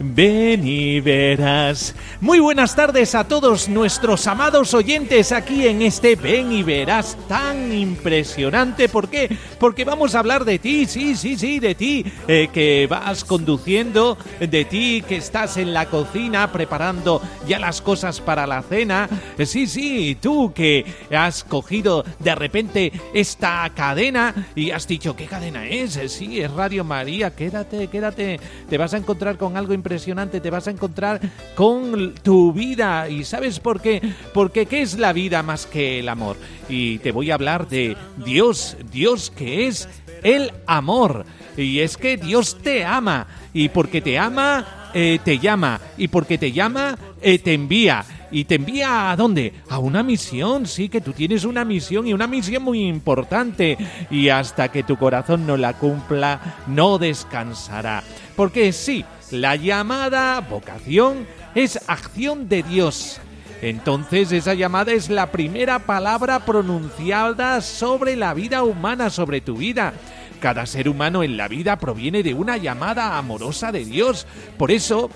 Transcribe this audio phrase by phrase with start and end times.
[0.00, 1.94] ven y verás.
[2.20, 7.72] Muy buenas tardes a todos nuestros amados oyentes aquí en este Ven y verás tan
[7.72, 8.88] impresionante.
[8.88, 9.36] ¿Por qué?
[9.58, 14.16] Porque vamos a hablar de ti, sí, sí, sí, de ti, eh, que vas conduciendo,
[14.40, 19.08] de ti que estás en la cocina preparando ya las cosas para la cena.
[19.36, 25.26] Eh, Sí, sí, tú que has cogido de repente esta cadena y has dicho, ¿qué
[25.26, 25.96] cadena es?
[25.96, 28.40] Eh, Sí, es Radio María, quédate, quédate.
[28.68, 31.20] Te vas a encontrar con algo impresionante, te vas a encontrar
[31.54, 33.08] con tu vida.
[33.08, 34.00] ¿Y sabes por qué?
[34.32, 36.36] Porque ¿qué es la vida más que el amor?
[36.68, 39.88] Y te voy a hablar de Dios, Dios que es
[40.22, 41.24] el amor.
[41.56, 43.26] Y es que Dios te ama.
[43.52, 45.80] Y porque te ama, eh, te llama.
[45.98, 48.04] Y porque te llama, eh, te envía.
[48.32, 49.54] ¿Y te envía a dónde?
[49.68, 53.76] A una misión, sí, que tú tienes una misión y una misión muy importante.
[54.08, 58.04] Y hasta que tu corazón no la cumpla, no descansará.
[58.36, 63.20] Porque sí, la llamada vocación es acción de Dios.
[63.62, 69.92] Entonces esa llamada es la primera palabra pronunciada sobre la vida humana, sobre tu vida.
[70.40, 74.26] Cada ser humano en la vida proviene de una llamada amorosa de Dios.
[74.56, 75.10] Por eso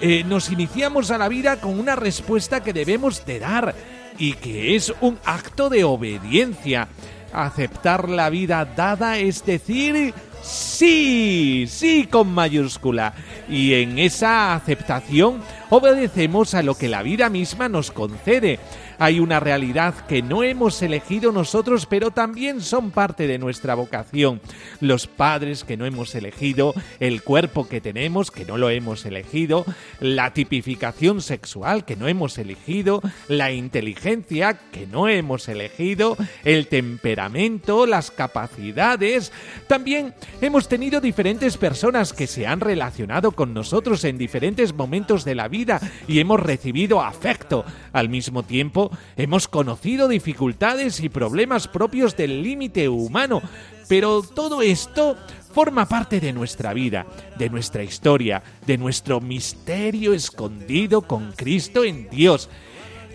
[0.00, 3.74] eh, nos iniciamos a la vida con una respuesta que debemos de dar
[4.16, 6.88] y que es un acto de obediencia.
[7.32, 13.14] Aceptar la vida dada es decir sí, sí con mayúscula.
[13.48, 18.58] Y en esa aceptación obedecemos a lo que la vida misma nos concede.
[19.04, 24.40] Hay una realidad que no hemos elegido nosotros, pero también son parte de nuestra vocación.
[24.80, 29.66] Los padres que no hemos elegido, el cuerpo que tenemos que no lo hemos elegido,
[30.00, 37.84] la tipificación sexual que no hemos elegido, la inteligencia que no hemos elegido, el temperamento,
[37.84, 39.32] las capacidades.
[39.66, 45.34] También hemos tenido diferentes personas que se han relacionado con nosotros en diferentes momentos de
[45.34, 45.78] la vida
[46.08, 47.66] y hemos recibido afecto.
[47.92, 53.42] Al mismo tiempo, hemos conocido dificultades y problemas propios del límite humano,
[53.88, 55.16] pero todo esto
[55.52, 57.06] forma parte de nuestra vida,
[57.38, 62.48] de nuestra historia, de nuestro misterio escondido con Cristo en Dios.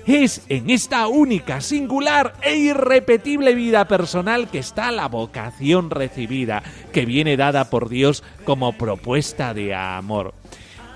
[0.07, 6.63] Es en esta única, singular e irrepetible vida personal que está la vocación recibida,
[6.94, 10.34] que viene dada por Dios como propuesta de amor.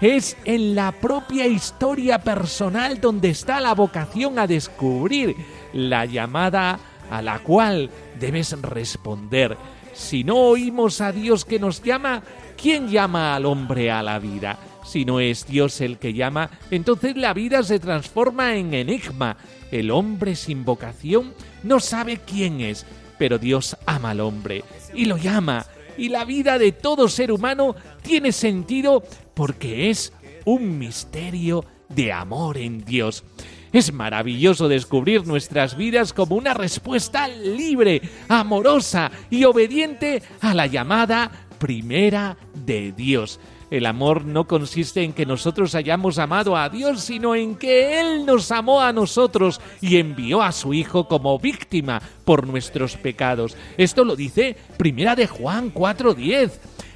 [0.03, 5.33] Es en la propia historia personal donde está la vocación a descubrir
[5.71, 6.77] la llamada
[7.09, 9.55] a la cual debes responder.
[9.93, 12.21] Si no oímos a Dios que nos llama,
[12.61, 14.59] ¿quién llama al hombre a la vida?
[14.83, 19.37] Si no es Dios el que llama, entonces la vida se transforma en enigma.
[19.71, 21.33] El hombre sin vocación
[21.63, 22.85] no sabe quién es,
[23.17, 25.65] pero Dios ama al hombre y lo llama.
[25.95, 30.13] Y la vida de todo ser humano tiene sentido porque es
[30.45, 33.23] un misterio de amor en Dios.
[33.71, 41.31] Es maravilloso descubrir nuestras vidas como una respuesta libre, amorosa y obediente a la llamada
[41.57, 43.39] primera de Dios.
[43.71, 48.23] El amor no consiste en que nosotros hayamos amado a Dios, sino en que Él
[48.23, 53.57] nos amó a nosotros y envió a su Hijo como víctima por nuestros pecados.
[53.75, 56.51] Esto lo dice Primera de Juan 4:10.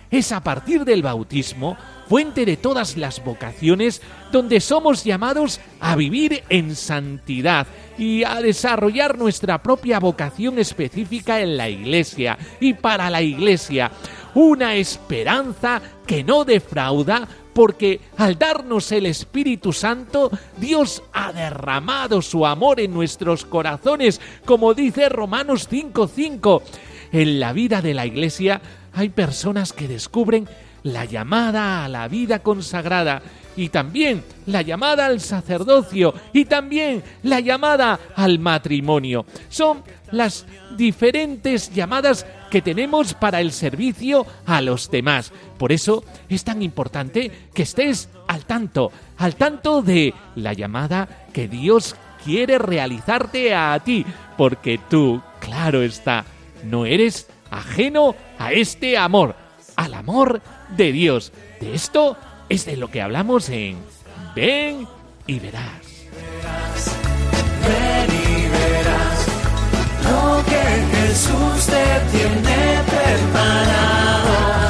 [0.09, 1.77] Es a partir del bautismo,
[2.07, 4.01] fuente de todas las vocaciones,
[4.31, 7.67] donde somos llamados a vivir en santidad
[7.97, 13.91] y a desarrollar nuestra propia vocación específica en la Iglesia y para la Iglesia.
[14.33, 22.45] Una esperanza que no defrauda porque al darnos el Espíritu Santo, Dios ha derramado su
[22.45, 26.61] amor en nuestros corazones, como dice Romanos 5:5.
[27.11, 28.61] En la vida de la Iglesia
[28.97, 30.49] hay personas que descubren
[30.81, 33.21] la llamada a la vida consagrada
[33.55, 39.27] y también la llamada al sacerdocio y también la llamada al matrimonio.
[39.49, 45.31] Son las diferentes llamadas que tenemos para el servicio a los demás.
[45.59, 51.47] Por eso es tan importante que estés al tanto, al tanto de la llamada que
[51.47, 51.95] Dios
[52.25, 54.03] quiere realizarte a ti,
[54.37, 56.25] porque tú, claro está,
[56.63, 59.35] no eres ajeno a este amor,
[59.75, 60.41] al amor
[60.75, 61.31] de Dios.
[61.59, 62.17] De esto
[62.49, 63.77] es de lo que hablamos en
[64.35, 64.87] Ven
[65.25, 66.07] y verás.
[67.63, 69.27] Ven y verás
[70.03, 70.61] lo que
[70.97, 74.66] Jesús te tiene preparado.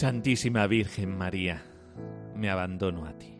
[0.00, 1.62] Santísima Virgen María,
[2.34, 3.38] me abandono a ti,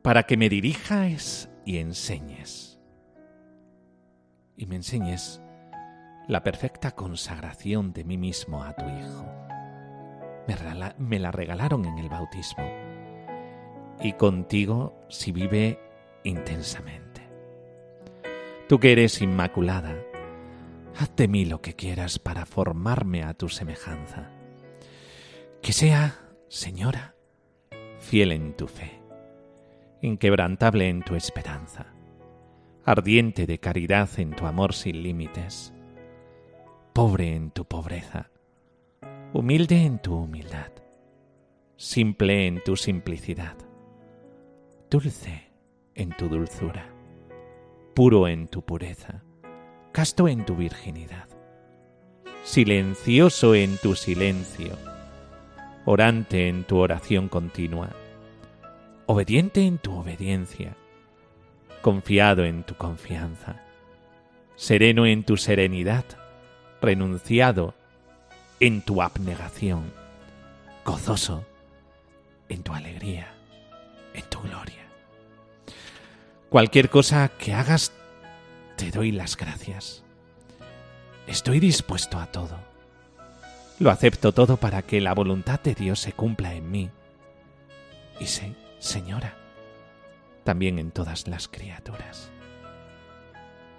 [0.00, 2.78] para que me dirijas y enseñes.
[4.56, 5.42] Y me enseñes
[6.28, 9.26] la perfecta consagración de mí mismo a tu Hijo.
[10.46, 10.56] Me,
[10.98, 12.70] me la regalaron en el bautismo
[14.00, 15.80] y contigo si vive
[16.22, 17.28] intensamente.
[18.68, 19.96] Tú que eres inmaculada,
[20.96, 24.30] haz de mí lo que quieras para formarme a tu semejanza.
[25.62, 26.16] Que sea,
[26.48, 27.14] Señora,
[27.98, 29.02] fiel en tu fe,
[30.00, 31.94] inquebrantable en tu esperanza,
[32.84, 35.74] ardiente de caridad en tu amor sin límites,
[36.94, 38.30] pobre en tu pobreza,
[39.34, 40.72] humilde en tu humildad,
[41.76, 43.56] simple en tu simplicidad,
[44.90, 45.52] dulce
[45.94, 46.90] en tu dulzura,
[47.94, 49.22] puro en tu pureza,
[49.92, 51.28] casto en tu virginidad,
[52.44, 54.89] silencioso en tu silencio,
[55.84, 57.90] orante en tu oración continua,
[59.06, 60.76] obediente en tu obediencia,
[61.82, 63.56] confiado en tu confianza,
[64.56, 66.04] sereno en tu serenidad,
[66.82, 67.74] renunciado
[68.60, 69.92] en tu abnegación,
[70.84, 71.44] gozoso
[72.48, 73.32] en tu alegría,
[74.12, 74.86] en tu gloria.
[76.50, 77.92] Cualquier cosa que hagas,
[78.76, 80.02] te doy las gracias.
[81.26, 82.69] Estoy dispuesto a todo.
[83.80, 86.90] Lo acepto todo para que la voluntad de Dios se cumpla en mí.
[88.20, 89.38] Y sé, Señora,
[90.44, 92.30] también en todas las criaturas.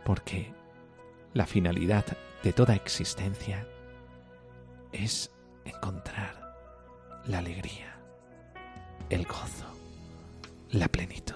[0.03, 0.55] Porque
[1.35, 2.03] la finalidad
[2.41, 3.67] de toda existencia
[4.91, 5.29] es
[5.65, 6.55] encontrar
[7.27, 7.95] la alegría,
[9.11, 9.67] el gozo,
[10.71, 11.35] la plenitud.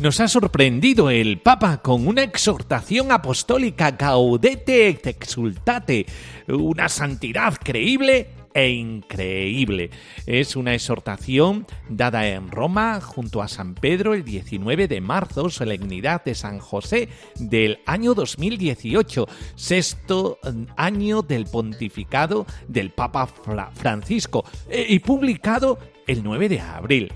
[0.00, 6.06] Nos ha sorprendido el Papa con una exhortación apostólica Gaudete et exultate,
[6.46, 9.90] una santidad creíble e increíble.
[10.24, 16.22] Es una exhortación dada en Roma junto a San Pedro el 19 de marzo, solemnidad
[16.24, 17.08] de San José
[17.40, 20.38] del año 2018, sexto
[20.76, 27.12] año del pontificado del Papa Fra- Francisco eh, y publicado el 9 de abril.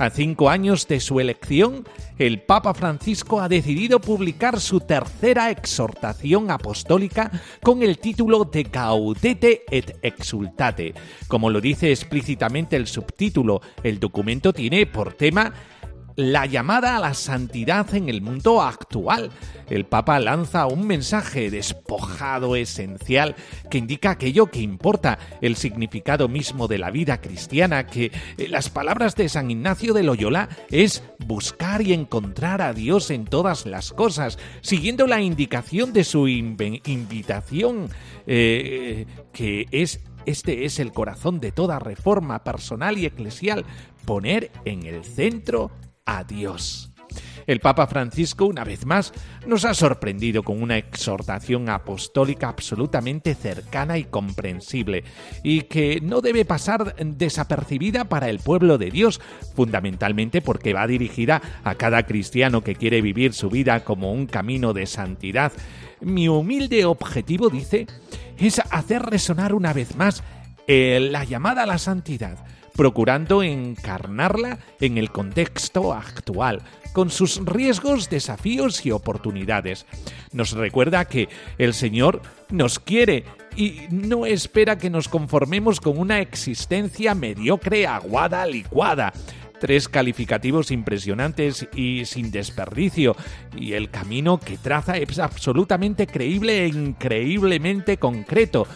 [0.00, 1.86] A cinco años de su elección,
[2.18, 7.30] el Papa Francisco ha decidido publicar su tercera exhortación apostólica
[7.62, 10.94] con el título de Gaudete et Exultate.
[11.28, 15.52] Como lo dice explícitamente el subtítulo, el documento tiene por tema
[16.16, 19.30] la llamada a la santidad en el mundo actual.
[19.68, 23.36] El Papa lanza un mensaje despojado, esencial,
[23.70, 28.68] que indica aquello que importa, el significado mismo de la vida cristiana, que eh, las
[28.68, 33.92] palabras de San Ignacio de Loyola es buscar y encontrar a Dios en todas las
[33.92, 37.88] cosas, siguiendo la indicación de su invitación,
[38.26, 43.64] eh, que es este es el corazón de toda reforma personal y eclesial,
[44.04, 45.70] poner en el centro
[46.10, 46.90] a Dios.
[47.46, 49.12] El Papa Francisco, una vez más,
[49.46, 55.04] nos ha sorprendido con una exhortación apostólica absolutamente cercana y comprensible,
[55.42, 59.20] y que no debe pasar desapercibida para el pueblo de Dios,
[59.54, 64.72] fundamentalmente porque va dirigida a cada cristiano que quiere vivir su vida como un camino
[64.72, 65.52] de santidad.
[66.00, 67.86] Mi humilde objetivo, dice,
[68.38, 70.22] es hacer resonar una vez más
[70.66, 72.38] eh, la llamada a la santidad,
[72.74, 76.62] procurando encarnarla en el contexto actual,
[76.92, 79.86] con sus riesgos, desafíos y oportunidades.
[80.32, 83.24] Nos recuerda que el Señor nos quiere
[83.56, 89.12] y no espera que nos conformemos con una existencia mediocre, aguada, licuada
[89.60, 93.14] tres calificativos impresionantes y sin desperdicio,
[93.56, 98.66] y el camino que traza es absolutamente creíble e increíblemente concreto.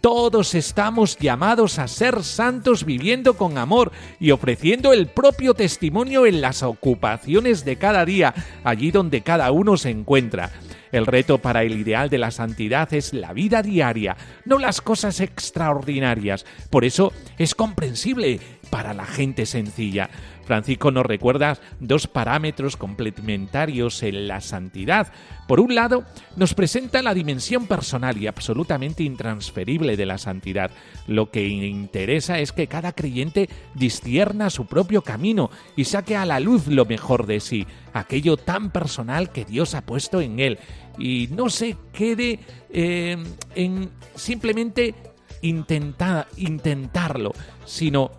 [0.00, 6.40] Todos estamos llamados a ser santos viviendo con amor y ofreciendo el propio testimonio en
[6.40, 8.34] las ocupaciones de cada día,
[8.64, 10.50] allí donde cada uno se encuentra.
[10.92, 15.20] El reto para el ideal de la santidad es la vida diaria, no las cosas
[15.20, 16.46] extraordinarias.
[16.70, 20.10] Por eso es comprensible para la gente sencilla.
[20.44, 25.12] Francisco nos recuerda dos parámetros complementarios en la santidad.
[25.48, 26.04] Por un lado,
[26.36, 30.70] nos presenta la dimensión personal y absolutamente intransferible de la santidad.
[31.06, 36.38] Lo que interesa es que cada creyente discierna su propio camino y saque a la
[36.38, 40.58] luz lo mejor de sí, aquello tan personal que Dios ha puesto en él,
[40.98, 42.38] y no se quede
[42.70, 43.16] eh,
[43.54, 44.94] en simplemente
[45.42, 47.32] intentarlo,
[47.64, 48.10] sino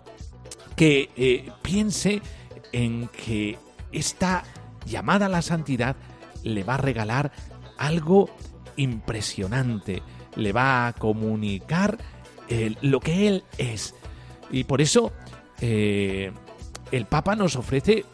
[0.78, 2.22] que eh, piense
[2.70, 3.58] en que
[3.90, 4.44] esta
[4.86, 5.96] llamada a la santidad
[6.44, 7.32] le va a regalar
[7.78, 8.30] algo
[8.76, 10.02] impresionante,
[10.36, 11.98] le va a comunicar
[12.80, 13.94] lo que él es.
[14.50, 15.12] Y por eso
[15.60, 16.30] eh,
[16.92, 18.04] el Papa nos ofrece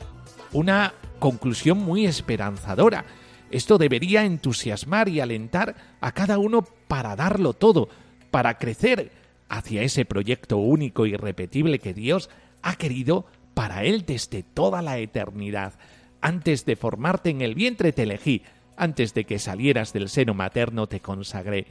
[0.53, 3.05] una conclusión muy esperanzadora.
[3.51, 7.89] Esto debería entusiasmar y alentar a cada uno para darlo todo,
[8.31, 9.13] para crecer
[9.51, 12.31] hacia ese proyecto único y irrepetible que Dios
[12.65, 15.75] ha querido para Él desde toda la eternidad.
[16.21, 18.43] Antes de formarte en el vientre te elegí,
[18.77, 21.67] antes de que salieras del seno materno te consagré.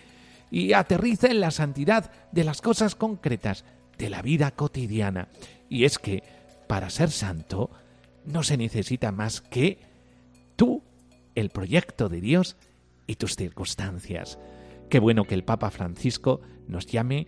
[0.52, 3.66] Y aterriza en la santidad de las cosas concretas,
[3.98, 5.30] de la vida cotidiana.
[5.68, 6.24] Y es que,
[6.68, 7.72] para ser santo,
[8.26, 9.80] no se necesita más que
[10.56, 10.84] tú,
[11.36, 12.56] el proyecto de Dios
[13.08, 14.38] y tus circunstancias.
[14.90, 17.26] Qué bueno que el Papa Francisco nos llame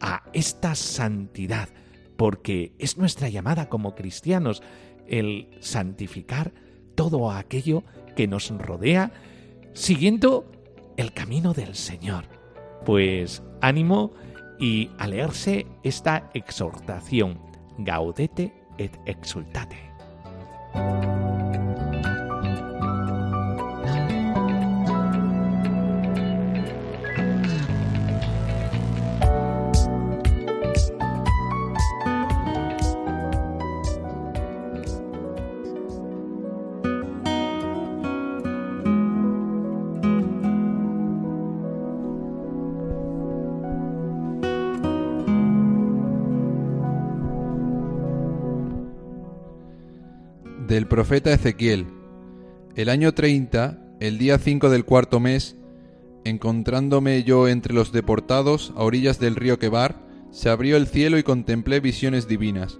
[0.00, 1.68] a esta santidad,
[2.16, 4.62] porque es nuestra llamada como cristianos
[5.06, 6.52] el santificar
[6.94, 7.84] todo aquello
[8.16, 9.12] que nos rodea
[9.72, 10.50] siguiendo
[10.96, 12.24] el camino del Señor.
[12.84, 14.12] Pues ánimo
[14.58, 17.40] y a leerse esta exhortación,
[17.78, 19.76] gaudete et exultate.
[50.94, 51.86] Profeta Ezequiel.
[52.76, 55.56] El año 30, el día 5 del cuarto mes,
[56.22, 59.96] encontrándome yo entre los deportados a orillas del río Quebar,
[60.30, 62.78] se abrió el cielo y contemplé visiones divinas.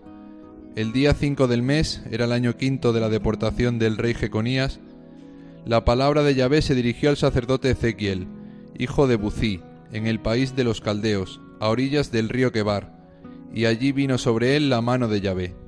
[0.76, 4.78] El día 5 del mes, era el año quinto de la deportación del rey Jeconías,
[5.66, 8.28] la palabra de Yahvé se dirigió al sacerdote Ezequiel,
[8.78, 12.96] hijo de Bucí, en el país de los caldeos, a orillas del río Quebar,
[13.52, 15.63] y allí vino sobre él la mano de Yahvé.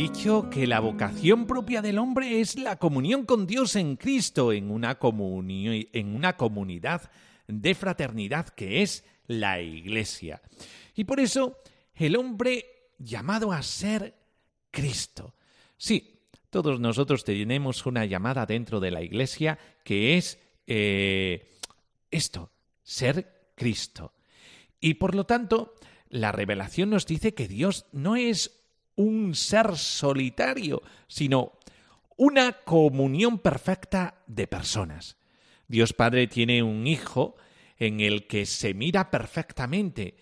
[0.00, 4.70] Dicho que la vocación propia del hombre es la comunión con Dios en Cristo, en
[4.70, 7.10] una, en una comunidad
[7.46, 10.40] de fraternidad que es la Iglesia.
[10.94, 11.58] Y por eso
[11.94, 12.64] el hombre
[12.96, 14.14] llamado a ser
[14.70, 15.34] Cristo.
[15.76, 21.46] Sí, todos nosotros tenemos una llamada dentro de la Iglesia que es eh,
[22.10, 22.50] esto,
[22.82, 24.14] ser Cristo.
[24.80, 25.74] Y por lo tanto,
[26.08, 28.59] la revelación nos dice que Dios no es
[28.96, 31.52] un ser solitario, sino
[32.16, 35.16] una comunión perfecta de personas.
[35.68, 37.36] Dios Padre tiene un Hijo
[37.78, 40.16] en el que se mira perfectamente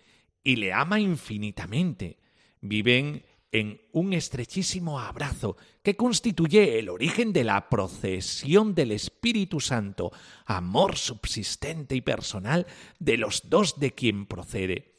[0.44, 2.18] y le ama infinitamente.
[2.60, 10.12] Viven en un estrechísimo abrazo que constituye el origen de la procesión del Espíritu Santo,
[10.44, 12.66] amor subsistente y personal
[12.98, 14.94] de los dos de quien procede.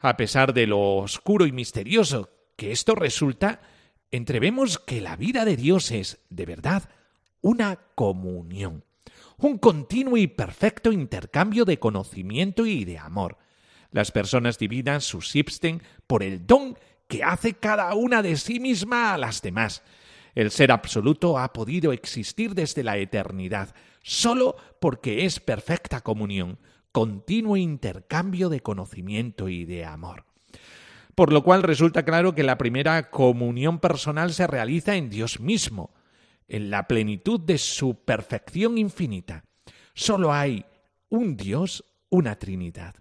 [0.00, 3.60] A pesar de lo oscuro y misterioso que esto resulta,
[4.10, 6.90] entrevemos que la vida de Dios es, de verdad,
[7.40, 8.84] una comunión,
[9.36, 13.38] un continuo y perfecto intercambio de conocimiento y de amor.
[13.92, 19.18] Las personas divinas subsisten por el don que hace cada una de sí misma a
[19.18, 19.84] las demás.
[20.34, 23.72] El ser absoluto ha podido existir desde la eternidad,
[24.02, 26.58] solo porque es perfecta comunión,
[26.90, 30.27] continuo intercambio de conocimiento y de amor.
[31.18, 35.92] Por lo cual resulta claro que la primera comunión personal se realiza en Dios mismo,
[36.46, 39.42] en la plenitud de su perfección infinita.
[39.94, 40.64] Solo hay
[41.08, 42.94] un Dios, una Trinidad.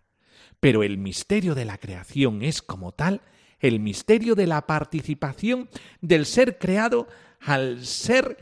[0.60, 3.22] Pero el misterio de la creación es como tal
[3.60, 5.70] el misterio de la participación
[6.02, 7.08] del ser creado
[7.40, 8.40] al ser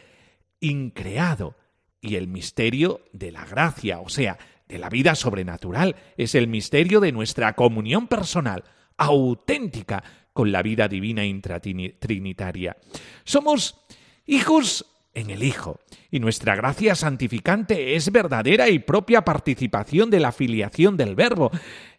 [0.62, 1.58] increado
[2.00, 4.38] y el misterio de la gracia, o sea,
[4.70, 8.64] de la vida sobrenatural, es el misterio de nuestra comunión personal,
[8.98, 12.76] auténtica, con la vida divina intratrinitaria.
[13.24, 13.86] Somos
[14.26, 14.86] hijos
[15.16, 15.80] en el Hijo,
[16.12, 21.52] y nuestra gracia santificante es verdadera y propia participación de la filiación del Verbo.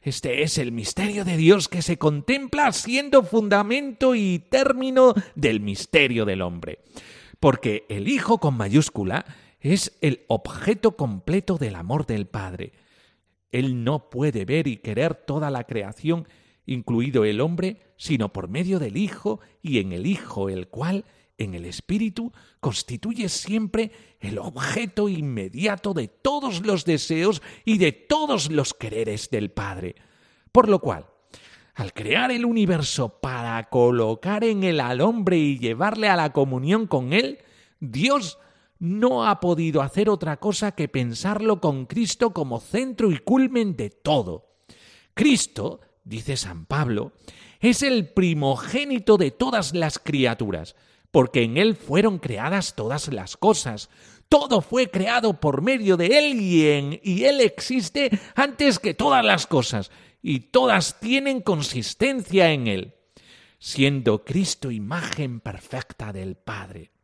[0.03, 6.27] Este es el misterio de Dios que se contempla siendo fundamento y término del misterio
[6.27, 6.81] del hombre.
[7.41, 9.25] Porque el Hijo con mayúscula
[9.61, 12.73] es el objeto completo del amor del Padre.
[13.51, 16.29] Él no puede ver y querer toda la creación,
[16.67, 21.05] incluido el hombre, sino por medio del Hijo y en el Hijo, el cual,
[21.39, 28.51] en el Espíritu, constituye siempre el objeto inmediato de todos los deseos y de todos
[28.51, 29.97] los quereres del Padre.
[30.53, 31.07] Por lo cual,
[31.75, 36.87] al crear el universo para colocar en él al hombre y llevarle a la comunión
[36.87, 37.39] con él,
[37.81, 38.39] Dios
[38.79, 43.91] no ha podido hacer otra cosa que pensarlo con Cristo como centro y culmen de
[43.91, 44.57] todo.
[45.15, 47.13] Cristo, dice San Pablo,
[47.61, 50.77] es el primogénito de todas las criaturas,
[51.11, 53.91] porque en Él fueron creadas todas las cosas.
[54.29, 56.41] Todo fue creado por medio de Él
[57.03, 59.91] y, Él existe antes que todas las cosas,
[60.23, 62.95] y todas tienen consistencia en Él,
[63.59, 66.96] siendo Cristo imagen perfecta del Padre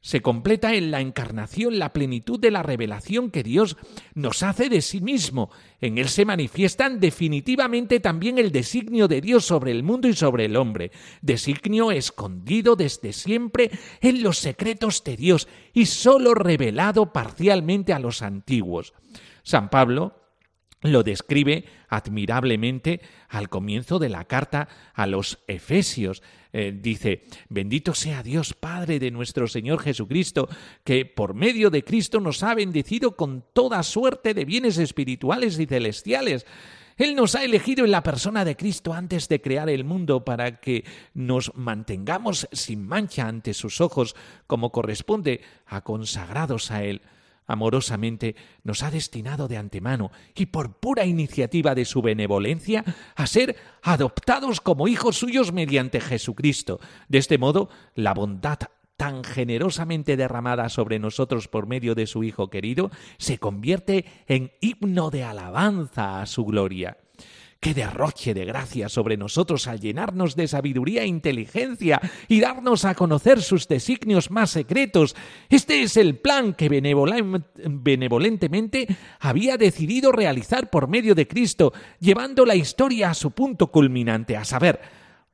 [0.00, 3.76] se completa en la encarnación la plenitud de la revelación que Dios
[4.14, 5.50] nos hace de sí mismo.
[5.80, 10.46] En él se manifiestan definitivamente también el designio de Dios sobre el mundo y sobre
[10.46, 17.92] el hombre, designio escondido desde siempre en los secretos de Dios y sólo revelado parcialmente
[17.92, 18.94] a los antiguos.
[19.42, 20.19] San Pablo
[20.82, 26.22] lo describe admirablemente al comienzo de la carta a los Efesios.
[26.52, 30.48] Eh, dice, bendito sea Dios Padre de nuestro Señor Jesucristo,
[30.84, 35.66] que por medio de Cristo nos ha bendecido con toda suerte de bienes espirituales y
[35.66, 36.46] celestiales.
[36.96, 40.60] Él nos ha elegido en la persona de Cristo antes de crear el mundo para
[40.60, 44.14] que nos mantengamos sin mancha ante sus ojos,
[44.46, 47.00] como corresponde a consagrados a Él
[47.52, 52.84] amorosamente nos ha destinado de antemano y por pura iniciativa de su benevolencia
[53.16, 56.80] a ser adoptados como hijos suyos mediante Jesucristo.
[57.08, 58.58] De este modo, la bondad
[58.96, 65.08] tan generosamente derramada sobre nosotros por medio de su Hijo querido, se convierte en himno
[65.10, 66.98] de alabanza a su gloria.
[67.60, 72.94] ¡Qué derroche de gracia sobre nosotros al llenarnos de sabiduría e inteligencia y darnos a
[72.94, 75.14] conocer sus designios más secretos!
[75.50, 78.86] Este es el plan que benevolentemente
[79.18, 84.46] había decidido realizar por medio de Cristo, llevando la historia a su punto culminante, a
[84.46, 84.80] saber,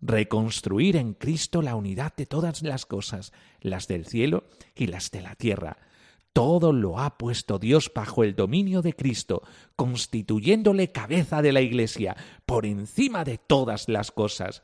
[0.00, 5.22] reconstruir en Cristo la unidad de todas las cosas, las del cielo y las de
[5.22, 5.76] la tierra
[6.36, 9.40] todo lo ha puesto Dios bajo el dominio de Cristo,
[9.74, 14.62] constituyéndole cabeza de la Iglesia, por encima de todas las cosas.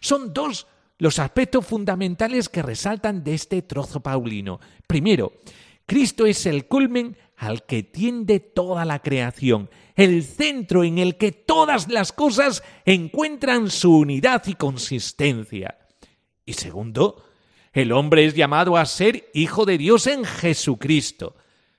[0.00, 0.66] Son dos
[0.98, 4.58] los aspectos fundamentales que resaltan de este trozo paulino.
[4.88, 5.34] Primero,
[5.86, 11.30] Cristo es el culmen al que tiende toda la creación, el centro en el que
[11.30, 15.78] todas las cosas encuentran su unidad y consistencia.
[16.44, 17.22] Y segundo,
[17.72, 21.36] el hombre es llamado a ser hijo de Dios en Jesucristo.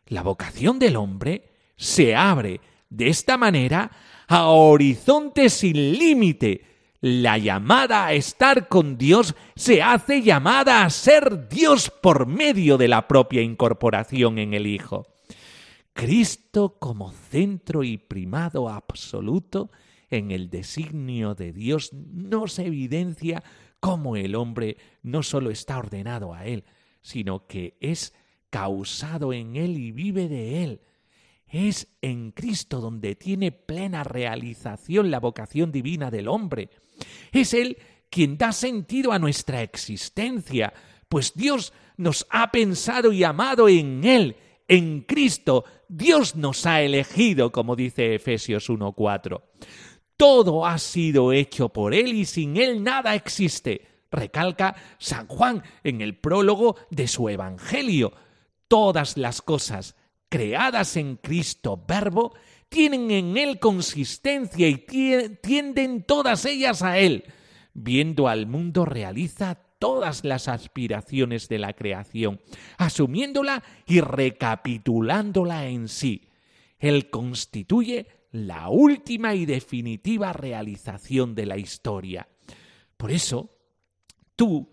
[0.08, 3.92] La vocación del hombre se abre de esta manera
[4.28, 6.66] a horizontes sin límite.
[7.02, 12.88] La llamada a estar con Dios se hace llamada a ser Dios por medio de
[12.88, 15.06] la propia incorporación en el Hijo.
[15.94, 19.70] Cristo como centro y primado absoluto
[20.10, 23.44] en el designio de Dios nos evidencia
[23.84, 26.64] cómo el hombre no solo está ordenado a Él,
[27.02, 28.14] sino que es
[28.50, 30.82] causado en Él y vive de Él.
[31.50, 36.70] Es en Cristo donde tiene plena realización la vocación divina del hombre.
[37.34, 37.78] Es Él
[38.10, 40.74] quien da sentido a nuestra existencia,
[41.10, 44.38] pues Dios nos ha pensado y amado en Él,
[44.70, 45.66] en Cristo.
[45.90, 49.42] Dios nos ha elegido, como dice Efesios 1.4.
[50.24, 54.06] Todo ha sido hecho por Él y sin Él nada existe.
[54.10, 58.14] Recalca San Juan en el prólogo de su Evangelio.
[58.70, 59.98] Todas las cosas
[60.30, 62.34] creadas en Cristo Verbo
[62.70, 64.86] tienen en Él consistencia y
[65.42, 67.26] tienden todas ellas a Él.
[67.74, 72.40] Viendo al mundo realiza todas las aspiraciones de la creación,
[72.78, 76.30] asumiéndola y recapitulándola en sí.
[76.80, 82.28] Él constituye la última y definitiva realización de la historia.
[82.98, 83.56] Por eso,
[84.36, 84.72] tú,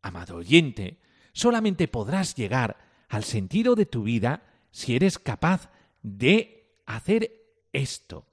[0.00, 0.98] amado oyente,
[1.34, 2.78] solamente podrás llegar
[3.10, 5.70] al sentido de tu vida si eres capaz
[6.02, 7.30] de hacer
[7.74, 8.26] esto,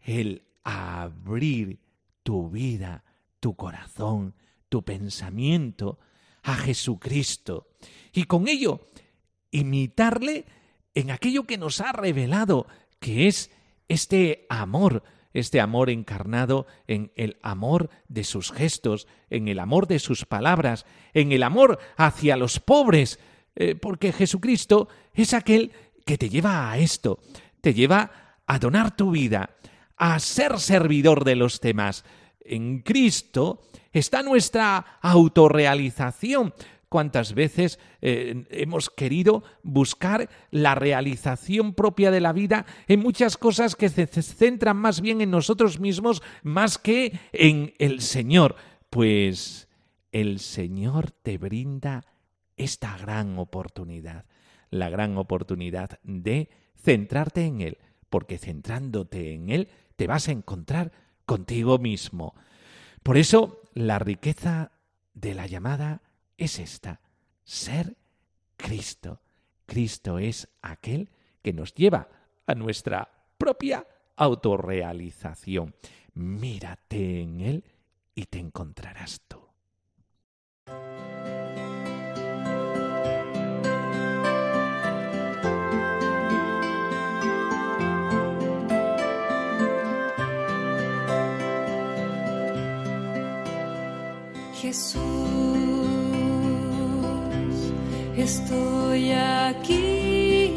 [0.00, 1.80] el abrir
[2.22, 3.04] tu vida,
[3.40, 4.34] tu corazón,
[4.68, 5.98] tu pensamiento
[6.42, 7.68] a Jesucristo
[8.12, 8.86] y con ello
[9.50, 10.44] imitarle
[10.94, 12.66] en aquello que nos ha revelado,
[13.00, 13.50] que es
[13.88, 19.98] este amor, este amor encarnado en el amor de sus gestos, en el amor de
[19.98, 23.18] sus palabras, en el amor hacia los pobres,
[23.56, 25.72] eh, porque Jesucristo es aquel
[26.04, 27.20] que te lleva a esto,
[27.60, 29.50] te lleva a donar tu vida,
[29.96, 32.04] a ser servidor de los demás.
[32.40, 36.54] En Cristo está nuestra autorrealización,
[36.88, 43.76] cuántas veces eh, hemos querido buscar la realización propia de la vida en muchas cosas
[43.76, 48.56] que se centran más bien en nosotros mismos más que en el Señor.
[48.90, 49.68] Pues
[50.12, 52.04] el Señor te brinda
[52.56, 54.24] esta gran oportunidad,
[54.70, 57.78] la gran oportunidad de centrarte en Él,
[58.10, 60.92] porque centrándote en Él te vas a encontrar
[61.26, 62.34] contigo mismo.
[63.02, 64.72] Por eso la riqueza
[65.14, 66.02] de la llamada
[66.38, 67.00] es esta,
[67.44, 67.96] ser
[68.56, 69.20] Cristo.
[69.66, 71.10] Cristo es aquel
[71.42, 72.08] que nos lleva
[72.46, 75.74] a nuestra propia autorrealización.
[76.14, 77.64] Mírate en Él
[78.14, 79.38] y te encontrarás tú.
[94.54, 95.17] Jesús
[98.22, 100.54] estoy aquí.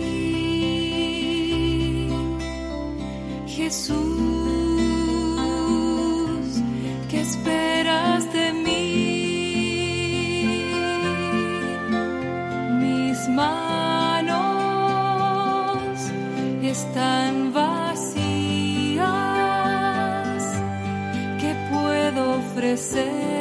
[3.48, 3.98] Jesús,
[7.10, 8.82] ¿qué esperas de mí?
[12.82, 14.32] Mis manos
[16.64, 18.22] están vacías.
[21.40, 23.41] ¿Qué puedo ofrecer?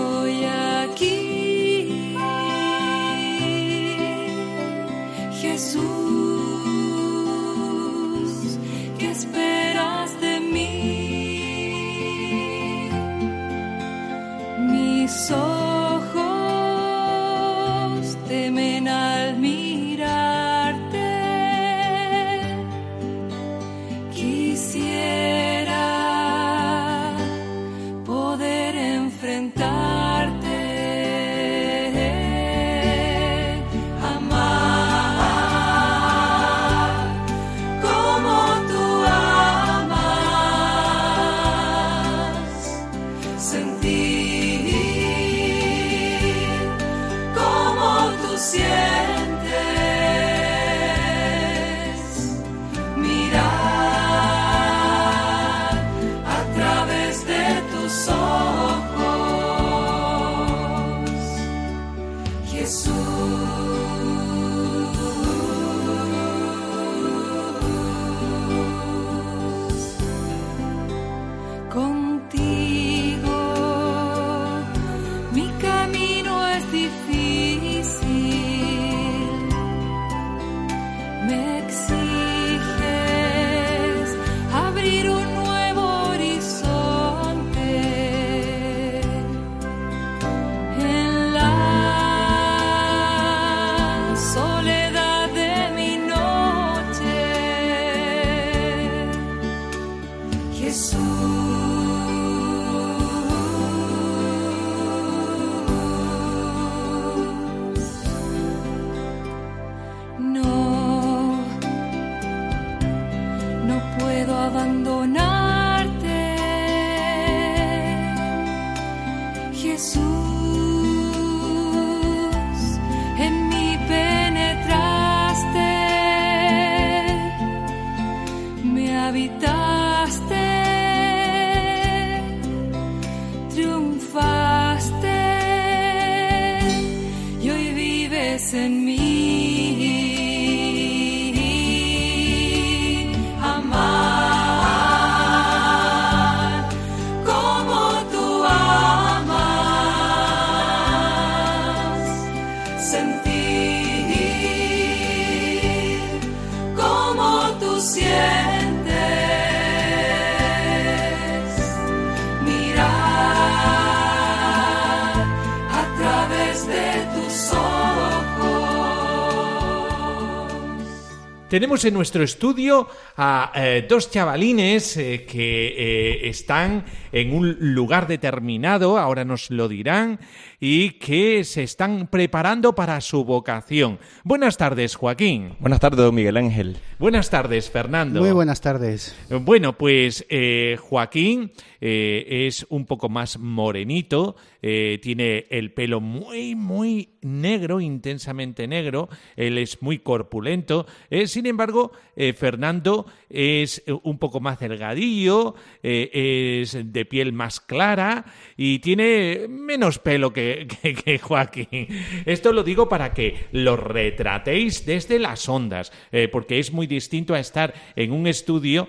[171.51, 172.87] Tenemos en nuestro estudio
[173.17, 179.67] a eh, dos chavalines eh, que eh, están en un lugar determinado, ahora nos lo
[179.67, 180.17] dirán,
[180.61, 183.99] y que se están preparando para su vocación.
[184.23, 185.55] Buenas tardes, Joaquín.
[185.59, 186.77] Buenas tardes, don Miguel Ángel.
[186.99, 188.21] Buenas tardes, Fernando.
[188.21, 189.13] Muy buenas tardes.
[189.29, 196.55] Bueno, pues eh, Joaquín eh, es un poco más morenito, eh, tiene el pelo muy,
[196.55, 201.91] muy negro, intensamente negro, él es muy corpulento, eh, sin embargo,
[202.37, 208.25] Fernando es eh, un poco más delgadillo, eh, es de piel más clara
[208.57, 210.67] y tiene menos pelo que,
[211.03, 211.87] que- Joaquín.
[212.25, 217.33] Esto lo digo para que lo retratéis desde las ondas, eh, porque es muy distinto
[217.33, 218.87] a estar en un estudio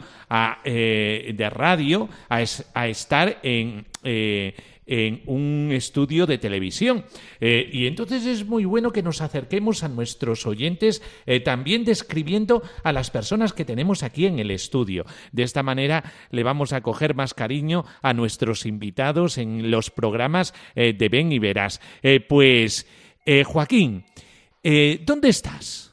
[0.64, 2.42] de radio a,
[2.74, 3.86] a estar en...
[4.86, 7.04] en un estudio de televisión.
[7.40, 12.62] Eh, y entonces es muy bueno que nos acerquemos a nuestros oyentes eh, también describiendo
[12.82, 15.04] a las personas que tenemos aquí en el estudio.
[15.30, 20.54] De esta manera le vamos a coger más cariño a nuestros invitados en los programas
[20.74, 21.80] eh, de Ven y Verás.
[22.28, 22.86] Pues,
[23.46, 24.04] Joaquín,
[25.04, 25.92] ¿dónde estás?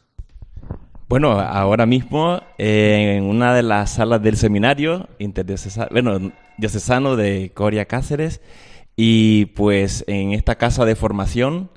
[1.08, 5.08] Bueno, ahora mismo en una de las salas del seminario
[5.92, 8.42] bueno, diocesano de Coria Cáceres
[9.02, 11.70] y pues en esta casa de formación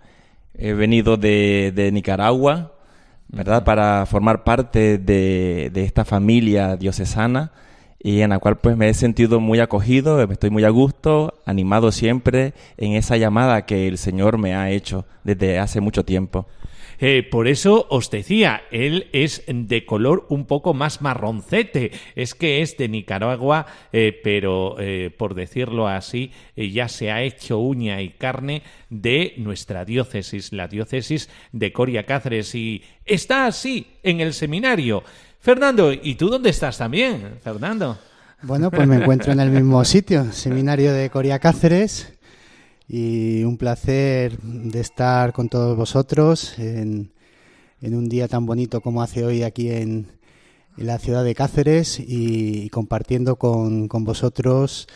[0.58, 2.72] he venido de, de Nicaragua,
[3.28, 3.62] ¿verdad?
[3.62, 7.52] Para formar parte de, de esta familia diocesana
[8.00, 11.92] y en la cual pues me he sentido muy acogido, estoy muy a gusto, animado
[11.92, 16.48] siempre en esa llamada que el Señor me ha hecho desde hace mucho tiempo.
[17.04, 21.90] Eh, por eso os decía, él es de color un poco más marroncete.
[22.14, 27.58] Es que es de Nicaragua, eh, pero eh, por decirlo así, ya se ha hecho
[27.58, 32.54] uña y carne de nuestra diócesis, la diócesis de Coria Cáceres.
[32.54, 35.02] Y está así en el seminario.
[35.40, 37.98] Fernando, ¿y tú dónde estás también, Fernando?
[38.42, 42.12] Bueno, pues me encuentro en el mismo sitio, Seminario de Coria Cáceres,
[42.88, 47.12] y un placer de estar con todos vosotros en,
[47.80, 50.20] en un día tan bonito como hace hoy aquí en,
[50.78, 54.86] la ciudad de Cáceres y, compartiendo con, con vosotros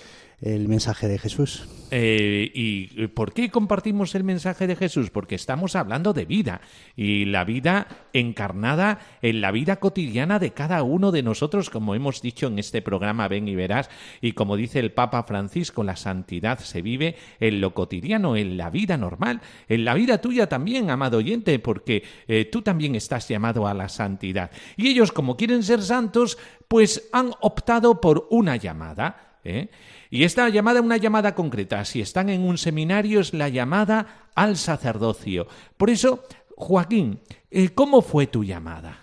[0.40, 1.66] el mensaje de Jesús.
[1.90, 5.10] Eh, ¿Y por qué compartimos el mensaje de Jesús?
[5.10, 6.60] Porque estamos hablando de vida
[6.96, 12.20] y la vida encarnada en la vida cotidiana de cada uno de nosotros, como hemos
[12.20, 13.88] dicho en este programa Ven y Verás,
[14.20, 18.68] y como dice el Papa Francisco, la santidad se vive en lo cotidiano, en la
[18.68, 23.66] vida normal, en la vida tuya también, amado oyente, porque eh, tú también estás llamado
[23.66, 24.50] a la santidad.
[24.76, 26.36] Y ellos, como quieren ser santos,
[26.68, 29.38] pues han optado por una llamada.
[29.44, 29.68] ¿eh?
[30.10, 34.56] Y esta llamada, una llamada concreta, si están en un seminario, es la llamada al
[34.56, 35.46] sacerdocio.
[35.76, 36.24] Por eso,
[36.56, 39.00] Joaquín, eh, ¿cómo fue tu llamada?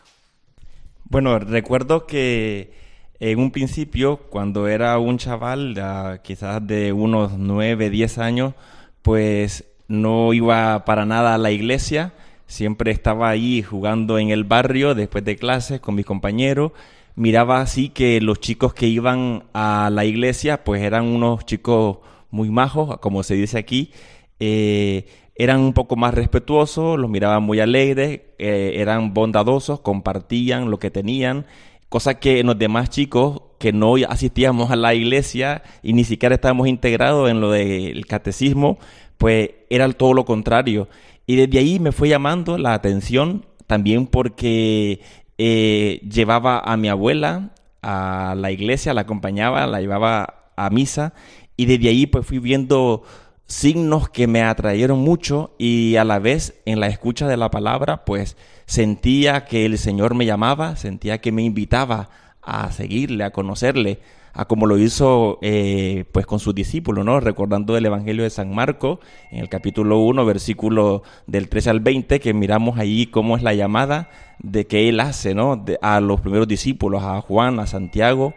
[1.06, 2.74] Bueno, recuerdo que
[3.20, 8.54] en un principio, cuando era un chaval, quizás de unos 9, 10 años,
[9.02, 12.14] pues no iba para nada a la iglesia,
[12.48, 16.72] siempre estaba ahí jugando en el barrio después de clases con mis compañeros.
[17.16, 21.98] Miraba así que los chicos que iban a la iglesia, pues eran unos chicos
[22.32, 23.92] muy majos, como se dice aquí,
[24.40, 30.80] eh, eran un poco más respetuosos, los miraban muy alegres, eh, eran bondadosos, compartían lo
[30.80, 31.46] que tenían,
[31.90, 36.36] cosa que en los demás chicos que no asistíamos a la iglesia y ni siquiera
[36.36, 38.80] estábamos integrados en lo del catecismo,
[39.18, 40.90] pues era todo lo contrario.
[41.28, 45.00] Y desde ahí me fue llamando la atención también porque
[45.46, 47.50] eh, llevaba a mi abuela
[47.82, 51.14] a la iglesia, la acompañaba, la llevaba a misa
[51.58, 53.04] y desde ahí pues fui viendo
[53.46, 58.06] signos que me atrayeron mucho y a la vez en la escucha de la palabra
[58.06, 62.10] pues sentía que el Señor me llamaba, sentía que me invitaba
[62.42, 64.00] a seguirle, a conocerle,
[64.34, 67.20] a como lo hizo eh, pues con sus discípulos, ¿no?
[67.20, 69.00] Recordando el Evangelio de San Marco,
[69.32, 73.54] en el capítulo 1, versículo del 13 al 20, que miramos ahí cómo es la
[73.54, 75.64] llamada de que él hace, ¿no?
[75.82, 78.34] A los primeros discípulos, a Juan, a Santiago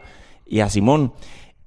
[0.47, 1.15] y a Simón.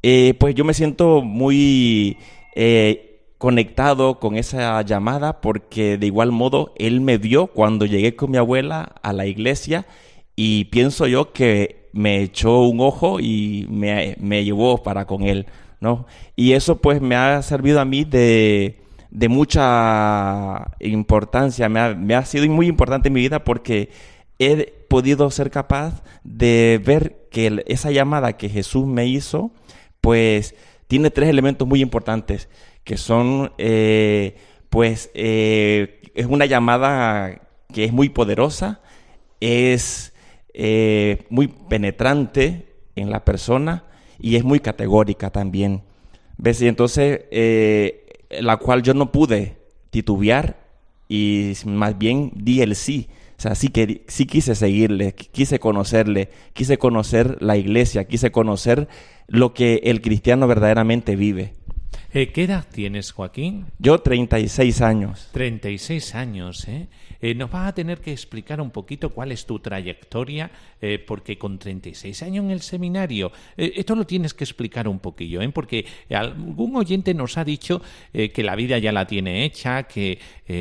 [0.03, 2.17] Eh, pues yo me siento muy
[2.55, 8.31] eh, conectado con esa llamada porque de igual modo él me vio cuando llegué con
[8.31, 9.87] mi abuela a la iglesia
[10.35, 15.47] y pienso yo que me echó un ojo y me, me llevó para con él,
[15.79, 16.05] ¿no?
[16.35, 22.15] Y eso pues me ha servido a mí de, de mucha importancia, me ha, me
[22.15, 23.89] ha sido muy importante en mi vida porque
[24.39, 29.51] he podido ser capaz de ver que esa llamada que Jesús me hizo,
[30.01, 30.55] pues
[30.87, 32.49] tiene tres elementos muy importantes,
[32.83, 34.37] que son, eh,
[34.69, 38.81] pues, eh, es una llamada que es muy poderosa,
[39.39, 40.13] es
[40.61, 42.65] eh, muy penetrante
[42.97, 43.85] en la persona
[44.19, 45.83] y es muy categórica también.
[46.37, 46.61] ¿Ves?
[46.61, 48.05] Y entonces, eh,
[48.41, 49.55] la cual yo no pude
[49.89, 50.57] titubear
[51.07, 53.07] y más bien di el sí.
[53.37, 58.31] O sea, sí, que, sí quise seguirle, qu- quise conocerle, quise conocer la iglesia, quise
[58.31, 58.89] conocer
[59.27, 61.53] lo que el cristiano verdaderamente vive.
[62.11, 63.67] Eh, ¿Qué edad tienes, Joaquín?
[63.77, 65.29] Yo 36 años.
[65.31, 66.87] 36 años, ¿eh?
[67.21, 70.49] Eh, Nos vas a tener que explicar un poquito cuál es tu trayectoria,
[70.81, 74.99] eh, porque con 36 años en el seminario, eh, esto lo tienes que explicar un
[74.99, 75.49] poquillo, ¿eh?
[75.49, 77.81] Porque algún oyente nos ha dicho
[78.13, 80.19] que la vida ya la tiene hecha, que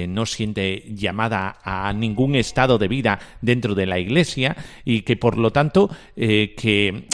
[0.09, 5.39] no siente llamada a ningún estado de vida dentro de la iglesia y que por
[5.39, 7.09] lo tanto que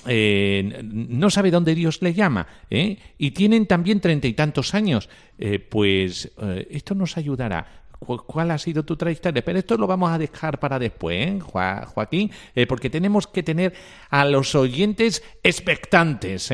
[0.92, 2.98] no sabe dónde Dios le llama, ¿eh?
[3.18, 5.08] Y tienen también y tantos años,
[5.38, 7.82] eh, pues eh, esto nos ayudará.
[7.98, 9.44] Cu- ¿Cuál ha sido tu trayectoria?
[9.44, 12.30] Pero esto lo vamos a dejar para después, ¿eh, Joa- Joaquín?
[12.54, 13.72] Eh, porque tenemos que tener
[14.10, 16.50] a los oyentes expectantes.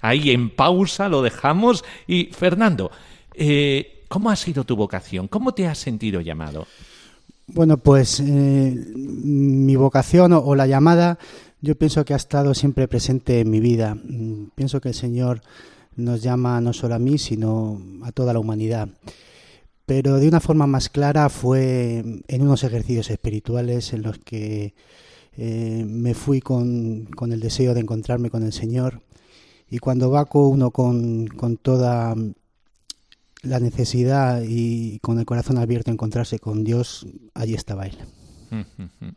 [0.00, 1.84] Ahí en pausa lo dejamos.
[2.06, 2.90] Y Fernando,
[4.08, 5.28] ¿cómo ha sido tu vocación?
[5.28, 6.66] ¿Cómo te has sentido llamado?
[7.46, 11.18] Bueno, pues mi vocación o, o la llamada,
[11.60, 13.94] yo pienso que ha estado siempre presente en mi vida.
[13.96, 15.42] Mm, Pienso que el Señor
[15.96, 18.88] nos llama no solo a mí, sino a toda la humanidad.
[19.86, 24.74] Pero de una forma más clara fue en unos ejercicios espirituales en los que
[25.36, 29.02] eh, me fui con, con el deseo de encontrarme con el Señor.
[29.68, 32.14] Y cuando va con uno con, con toda
[33.42, 37.98] la necesidad y con el corazón abierto a encontrarse con Dios, allí estaba Él.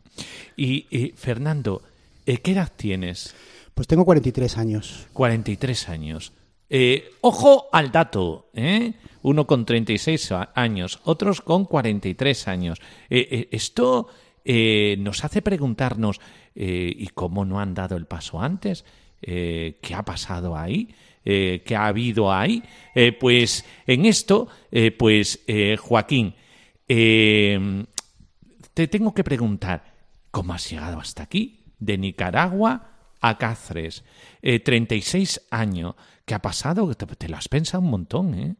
[0.56, 1.82] Y eh, Fernando,
[2.26, 3.34] eh, ¿qué edad tienes?
[3.74, 5.06] Pues tengo 43 años.
[5.12, 6.32] 43 años.
[6.70, 8.92] Eh, ojo al dato, ¿eh?
[9.22, 12.78] Uno con 36 a- años, otros con 43 años.
[13.10, 14.08] Eh, esto
[14.98, 16.20] nos hace preguntarnos,
[16.54, 18.84] ¿y cómo no han dado el paso antes?
[19.20, 20.88] ¿Qué ha pasado ahí?
[21.22, 22.62] ¿Qué ha habido ahí?
[23.20, 24.48] Pues en esto,
[24.96, 25.44] pues
[25.80, 26.34] Joaquín,
[26.86, 27.86] te
[28.88, 29.92] tengo que preguntar,
[30.30, 31.64] ¿cómo has llegado hasta aquí?
[31.78, 34.02] De Nicaragua a Cáceres.
[34.42, 35.94] Eh, 36 años.
[36.24, 36.92] ¿Qué ha pasado?
[36.94, 38.56] Te, te lo has pensado un montón, ¿eh?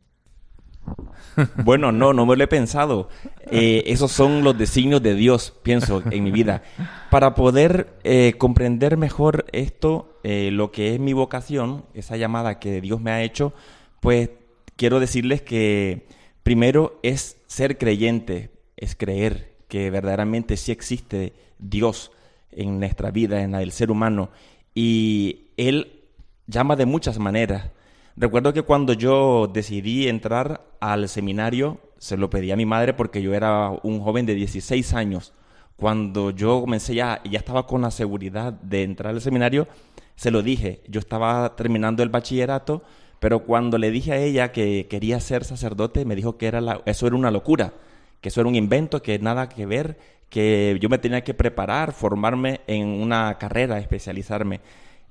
[1.64, 3.08] Bueno, no, no me lo he pensado.
[3.50, 6.62] Eh, esos son los designios de Dios, pienso, en mi vida.
[7.10, 12.80] Para poder eh, comprender mejor esto, eh, lo que es mi vocación, esa llamada que
[12.80, 13.52] Dios me ha hecho,
[14.00, 14.30] pues
[14.76, 16.06] quiero decirles que
[16.42, 22.10] primero es ser creyente, es creer que verdaderamente sí existe Dios
[22.50, 24.30] en nuestra vida, en la del ser humano.
[24.74, 26.00] Y Él
[26.46, 27.70] llama de muchas maneras.
[28.16, 33.22] Recuerdo que cuando yo decidí entrar al seminario, se lo pedí a mi madre porque
[33.22, 35.32] yo era un joven de 16 años.
[35.76, 39.68] Cuando yo comencé ya, ya estaba con la seguridad de entrar al seminario,
[40.16, 40.82] se lo dije.
[40.88, 42.82] Yo estaba terminando el bachillerato,
[43.20, 46.82] pero cuando le dije a ella que quería ser sacerdote, me dijo que era la-
[46.86, 47.72] eso era una locura,
[48.20, 49.98] que eso era un invento, que nada que ver,
[50.30, 54.60] que yo me tenía que preparar, formarme en una carrera, especializarme.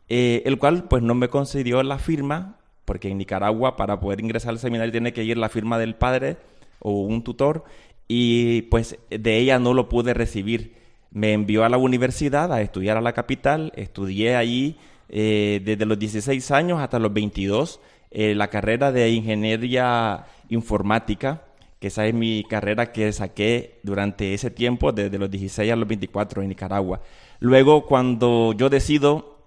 [0.10, 4.52] Eh, el cual pues no me concedió la firma, porque en Nicaragua para poder ingresar
[4.52, 6.38] al seminario tiene que ir la firma del padre
[6.80, 7.66] o un tutor,
[8.08, 10.76] y pues de ella no lo pude recibir.
[11.12, 14.78] Me envió a la universidad a estudiar a la capital, estudié allí
[15.10, 21.44] eh, desde los 16 años hasta los 22 eh, la carrera de ingeniería informática,
[21.80, 25.88] que esa es mi carrera que saqué durante ese tiempo, desde los 16 a los
[25.88, 27.02] 24 en Nicaragua.
[27.40, 29.38] Luego, cuando yo decido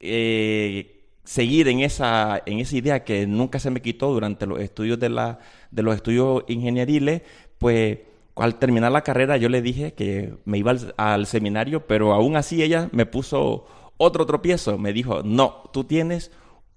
[0.00, 4.98] eh, seguir en esa, en esa idea que nunca se me quitó durante los estudios
[5.00, 5.40] de, la,
[5.70, 7.22] de los estudios ingenieriles,
[7.58, 7.98] pues
[8.36, 12.36] al terminar la carrera yo le dije que me iba al, al seminario, pero aún
[12.36, 14.78] así ella me puso otro tropiezo.
[14.78, 16.30] Me dijo, no, tú tienes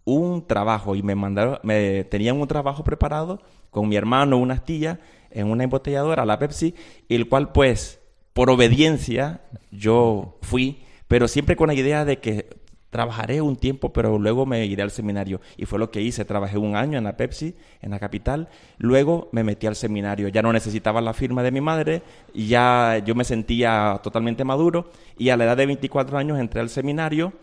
[0.09, 4.99] un trabajo y me mandaron, me tenían un trabajo preparado con mi hermano, una astilla,
[5.31, 6.73] en una embotelladora, la Pepsi,
[7.07, 7.99] el cual pues
[8.33, 9.41] por obediencia
[9.71, 12.49] yo fui, pero siempre con la idea de que
[12.89, 15.41] trabajaré un tiempo, pero luego me iré al seminario.
[15.57, 16.25] Y fue lo que hice.
[16.25, 18.49] Trabajé un año en la Pepsi, en la capital.
[18.79, 20.27] Luego me metí al seminario.
[20.29, 22.01] Ya no necesitaba la firma de mi madre.
[22.33, 24.89] Ya yo me sentía totalmente maduro.
[25.19, 27.33] Y a la edad de 24 años entré al seminario.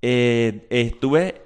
[0.00, 1.42] Eh, estuve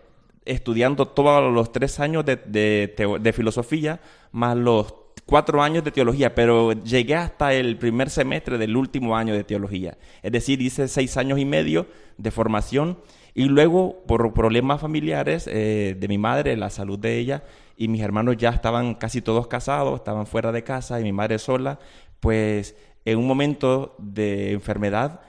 [0.49, 4.01] estudiando todos los tres años de, de filosofía,
[4.33, 4.95] más los
[5.27, 9.99] cuatro años de teología, pero llegué hasta el primer semestre del último año de teología.
[10.23, 11.87] Es decir, hice seis años y medio
[12.17, 12.99] de formación
[13.35, 17.45] y luego, por problemas familiares eh, de mi madre, la salud de ella,
[17.77, 21.39] y mis hermanos ya estaban casi todos casados, estaban fuera de casa y mi madre
[21.39, 21.79] sola,
[22.19, 22.75] pues
[23.05, 25.21] en un momento de enfermedad,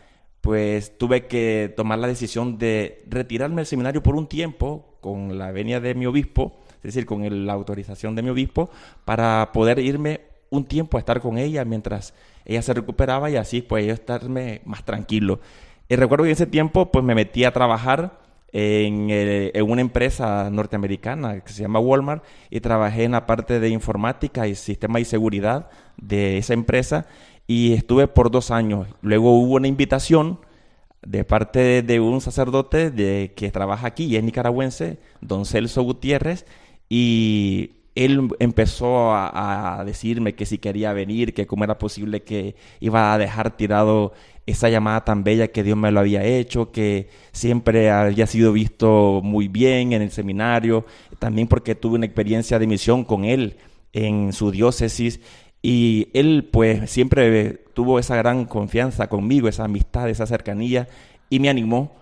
[0.42, 5.52] pues tuve que tomar la decisión de retirarme del seminario por un tiempo con la
[5.52, 8.70] venia de mi obispo, es decir, con la autorización de mi obispo,
[9.06, 12.14] para poder irme un tiempo a estar con ella mientras
[12.46, 15.40] ella se recuperaba y así pues yo estarme más tranquilo.
[15.88, 18.20] Y recuerdo que en ese tiempo pues me metí a trabajar
[18.52, 23.70] en, eh, una empresa norteamericana que se llama Walmart y trabajé en la parte de
[23.70, 27.06] informática y sistema y seguridad de esa empresa
[27.46, 28.88] y estuve por dos años.
[29.02, 30.40] Luego hubo una invitación
[31.02, 36.46] de parte de un sacerdote de, que trabaja aquí y es nicaragüense, don Celso Gutiérrez,
[36.90, 42.56] y él empezó a, a decirme que si quería venir, que cómo era posible que
[42.80, 44.14] iba a dejar tirado
[44.46, 49.22] esa llamada tan bella que Dios me lo había hecho, que siempre había sido visto
[49.24, 50.86] muy bien en el seminario,
[51.20, 53.58] también porque tuve una experiencia de misión con él
[53.94, 55.20] en su diócesis
[55.62, 60.88] y él pues siempre tuvo esa gran confianza conmigo, esa amistad, esa cercanía
[61.30, 61.96] y me animó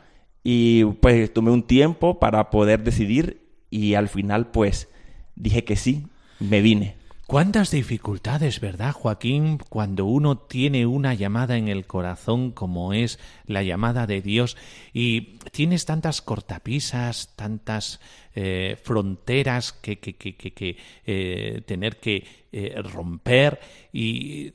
[0.44, 4.90] y pues tomé un tiempo para poder decidir y al final pues
[5.36, 6.08] dije que sí,
[6.40, 6.97] me vine.
[7.28, 13.64] ¿Cuántas dificultades, verdad, Joaquín, cuando uno tiene una llamada en el corazón como es la
[13.64, 14.56] llamada de Dios
[14.94, 18.00] y tienes tantas cortapisas, tantas
[18.34, 22.24] eh, fronteras que, que, que, que, eh, tener que
[22.54, 23.60] eh, romper
[23.92, 24.54] y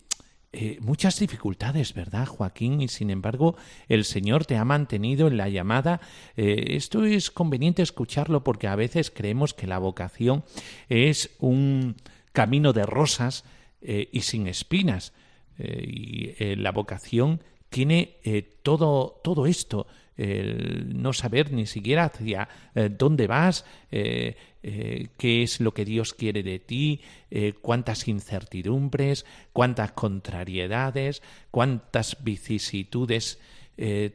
[0.54, 2.80] eh, muchas dificultades, ¿verdad, Joaquín?
[2.80, 3.54] Y sin embargo,
[3.86, 6.00] el Señor te ha mantenido en la llamada.
[6.36, 10.42] Esto es conveniente escucharlo porque a veces creemos que la vocación
[10.88, 11.96] es un
[12.32, 13.44] camino de rosas
[13.80, 15.12] eh, y sin espinas.
[15.58, 18.16] Eh, y eh, la vocación tiene
[18.62, 19.86] todo, todo esto,
[20.18, 22.46] el no saber ni siquiera hacia
[22.98, 24.36] dónde vas, qué
[25.16, 27.00] es lo que Dios quiere de ti,
[27.62, 29.24] cuántas incertidumbres,
[29.54, 33.38] cuántas contrariedades, cuántas vicisitudes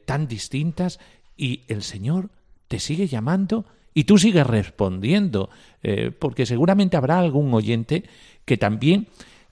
[0.06, 1.00] tan distintas
[1.36, 2.30] y el Señor
[2.68, 3.66] te sigue llamando
[3.98, 5.50] y tú sigues respondiendo,
[5.82, 8.04] eh, porque seguramente habrá algún oyente
[8.46, 9.08] que también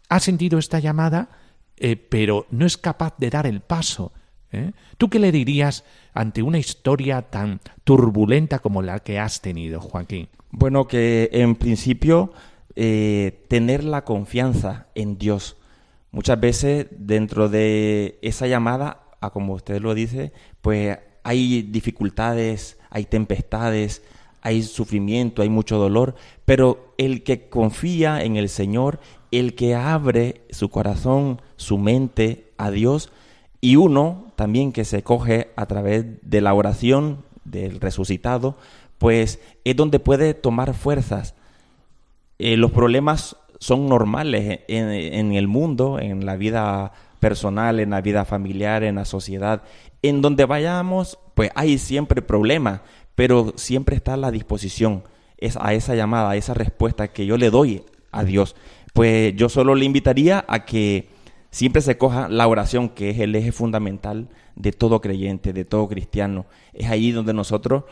[0.08, 1.30] ha sentido esta llamada,
[1.78, 4.14] eh, pero no es capaz de dar el paso.
[4.52, 4.74] ¿eh?
[5.00, 5.84] ¿Tú qué le dirías
[6.14, 10.28] ante una historia tan turbulenta como la que has tenido, Joaquín?
[10.52, 12.32] Bueno, que en principio
[12.76, 15.58] tener la confianza en Dios.
[16.12, 23.06] Muchas veces dentro de esa llamada, a como usted lo dice, pues hay dificultades, hay
[23.06, 24.04] tempestades,
[24.46, 26.14] hay sufrimiento, hay mucho dolor,
[26.46, 29.00] pero el que confía en el Señor,
[29.32, 33.12] el que abre su corazón, su mente a Dios,
[33.60, 38.56] y uno también que se coge a través de la oración del resucitado,
[39.00, 41.34] pues es donde puede tomar fuerzas.
[42.38, 48.02] Eh, los problemas son normales en, en el mundo, en la vida personal, en la
[48.02, 49.64] vida familiar, en la sociedad.
[50.04, 52.82] En donde vayamos, pues hay siempre problemas,
[53.16, 55.04] pero siempre está a la disposición
[55.60, 58.56] a esa llamada, a esa respuesta que yo le doy a Dios.
[58.94, 61.10] Pues yo solo le invitaría a que
[61.52, 65.88] siempre se coja la oración, que es el eje fundamental de todo creyente, de todo
[65.88, 66.46] cristiano.
[66.74, 67.84] Es ahí donde nosotros,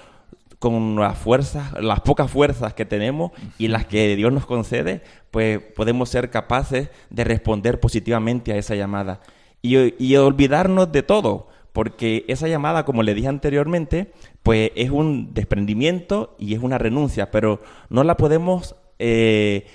[0.59, 5.01] con las fuerzas, las pocas fuerzas que tenemos y las que Dios nos concede,
[5.31, 9.21] pues podemos ser capaces de responder positivamente a esa llamada.
[9.61, 14.11] Y olvidarnos de todo, porque esa llamada, como le dije anteriormente,
[14.43, 19.65] pues es un desprendimiento y es una renuncia, pero no la podemos eh,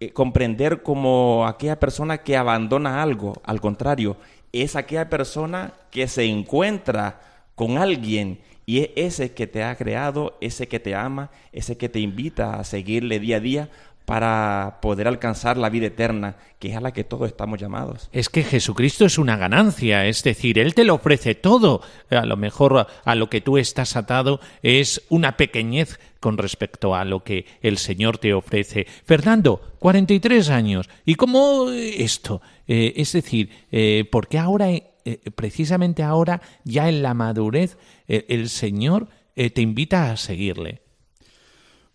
[0.00, 4.16] eh, comprender como aquella persona que abandona algo, al contrario,
[4.52, 7.20] es aquella persona que se encuentra
[7.54, 11.88] con alguien y es ese que te ha creado, ese que te ama, ese que
[11.88, 13.70] te invita a seguirle día a día
[14.06, 18.08] para poder alcanzar la vida eterna, que es a la que todos estamos llamados.
[18.12, 21.82] Es que Jesucristo es una ganancia, es decir, Él te lo ofrece todo.
[22.10, 27.04] A lo mejor a lo que tú estás atado es una pequeñez con respecto a
[27.04, 28.86] lo que el Señor te ofrece.
[29.04, 30.88] Fernando, 43 años.
[31.04, 32.40] ¿Y cómo esto?
[32.66, 37.76] Eh, es decir, eh, ¿por qué ahora, eh, precisamente ahora, ya en la madurez,
[38.08, 40.80] eh, el Señor eh, te invita a seguirle.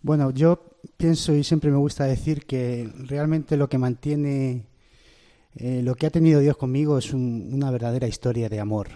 [0.04, 4.66] Bueno, yo pienso y siempre me gusta decir que realmente lo que mantiene,
[5.56, 8.88] eh, lo que ha tenido Dios conmigo es un- una verdadera historia de amor.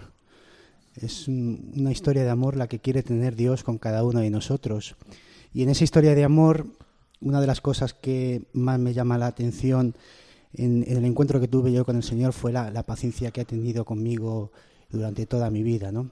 [0.95, 4.29] Es un- una historia de amor la que quiere tener Dios con cada uno de
[4.29, 4.95] nosotros.
[5.53, 6.67] Y en esa historia de amor,
[7.21, 9.95] una de las cosas que más me llama la atención
[10.53, 13.41] en, en el encuentro que tuve yo con el Señor fue la, la paciencia que
[13.41, 14.51] ha tenido conmigo
[14.89, 16.09] durante toda mi vida, ¿no?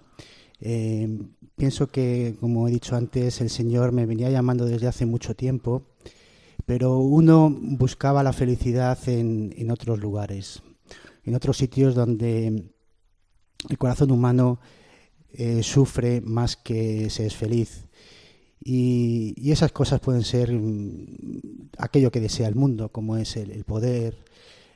[0.65, 1.19] Eh,
[1.57, 5.83] pienso que, como he dicho antes, el Señor me venía llamando desde hace mucho tiempo,
[6.65, 10.63] pero uno buscaba la felicidad en, en otros lugares,
[11.25, 12.63] en otros sitios donde
[13.69, 14.61] el corazón humano
[15.33, 17.85] eh, sufre más que se es feliz.
[18.63, 23.65] Y, y esas cosas pueden ser mm, aquello que desea el mundo, como es el,
[23.65, 24.23] poder,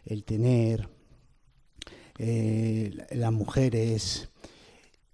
[0.03, 0.89] el tener,
[2.17, 4.27] eh, las mujeres,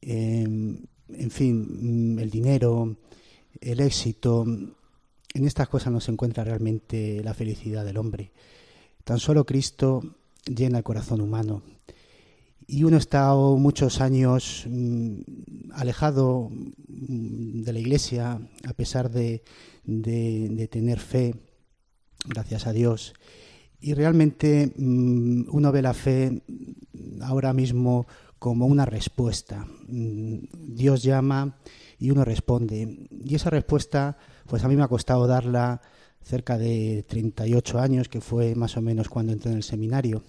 [0.06, 2.98] eh, en fin, mm, el dinero,
[3.62, 4.46] el éxito.
[4.46, 8.32] En estas cosas no se encuentra realmente la felicidad del hombre.
[9.04, 10.02] Tan solo Cristo
[10.46, 11.64] llena el corazón humano.
[12.66, 15.20] Y uno estado muchos años mm,
[15.74, 19.44] alejado mm, de la iglesia, a pesar de,
[19.84, 21.36] de- de tener fe,
[22.26, 23.14] gracias a Dios.
[23.82, 26.42] Y realmente uno ve la fe
[27.22, 28.08] ahora mismo
[28.44, 29.66] como una respuesta.
[29.88, 31.56] Mm, Dios llama
[31.98, 33.08] y uno responde.
[33.24, 34.18] Y esa respuesta,
[34.48, 35.80] pues a mí me ha costado darla
[36.22, 40.24] cerca de 38 años, que fue más o menos cuando entré en el seminario.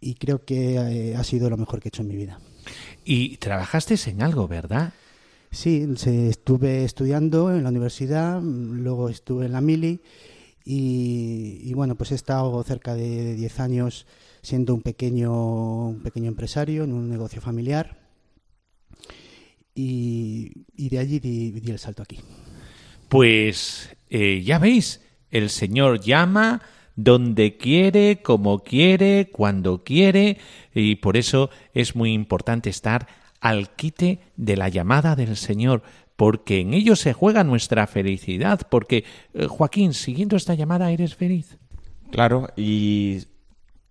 [0.00, 2.40] Y creo que eh, ha sido lo mejor que he hecho en mi vida.
[3.04, 4.94] Y trabajaste en algo, ¿verdad?
[5.50, 10.00] Sí, estuve estudiando en la universidad, mm, luego estuve en la mili
[10.64, 14.06] y, y bueno, pues he estado cerca de 10 años
[14.44, 17.96] siendo un pequeño, un pequeño empresario en un negocio familiar
[19.74, 22.18] y, y de allí di, di el salto aquí.
[23.08, 26.60] Pues eh, ya veis, el Señor llama
[26.94, 30.38] donde quiere, como quiere, cuando quiere,
[30.74, 33.08] y por eso es muy importante estar
[33.40, 35.82] al quite de la llamada del Señor,
[36.16, 41.58] porque en ello se juega nuestra felicidad, porque, eh, Joaquín, siguiendo esta llamada, ¿eres feliz?
[42.12, 43.24] Claro, y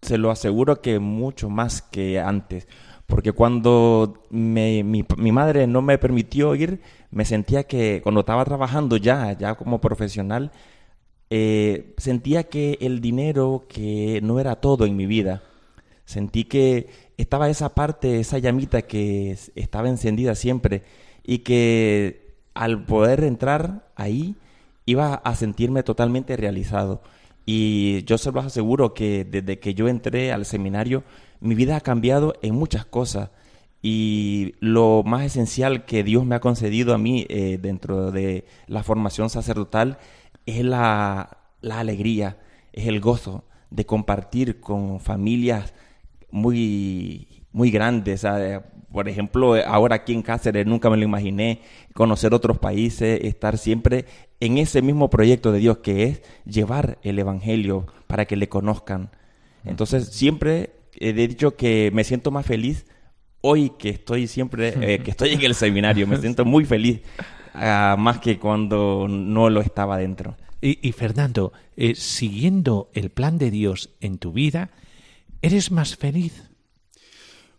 [0.03, 2.67] se lo aseguro que mucho más que antes.
[3.07, 4.83] Porque cuando mi,
[5.31, 6.81] madre no me permitió ir,
[7.11, 10.51] me sentía que cuando estaba trabajando ya, ya como profesional,
[11.29, 15.43] eh, sentía que el dinero que no era todo en mi vida.
[16.05, 16.87] Sentí que
[17.17, 20.83] estaba esa parte, esa llamita que es- estaba encendida siempre
[21.23, 24.35] y que al poder entrar ahí
[24.85, 27.01] iba a sentirme totalmente realizado.
[27.45, 31.03] Y yo se los aseguro que desde que yo entré al seminario,
[31.39, 33.31] mi vida ha cambiado en muchas cosas.
[33.81, 38.81] Y lo más esencial que Dios me ha concedido a mí eh, dentro de la
[38.81, 39.97] formación sacerdotal
[40.45, 42.37] es la, la alegría,
[42.71, 45.73] es el gozo de compartir con familias
[46.31, 48.21] muy, muy grandes.
[48.21, 48.61] ¿sabe?
[48.91, 51.61] Por ejemplo, ahora aquí en Cáceres nunca me lo imaginé
[51.93, 54.05] conocer otros países, estar siempre
[54.43, 59.09] en ese mismo proyecto de Dios que es llevar el Evangelio para que le conozcan.
[59.63, 62.85] Entonces siempre he dicho que me siento más feliz
[63.39, 66.05] hoy que estoy siempre, eh, que estoy en el seminario.
[66.07, 66.99] Me siento muy feliz,
[67.53, 70.35] ah, más que cuando no lo estaba dentro.
[70.59, 74.71] Y, y, Fernando, eh, siguiendo el plan de Dios en tu vida,
[75.41, 76.43] ¿eres más feliz?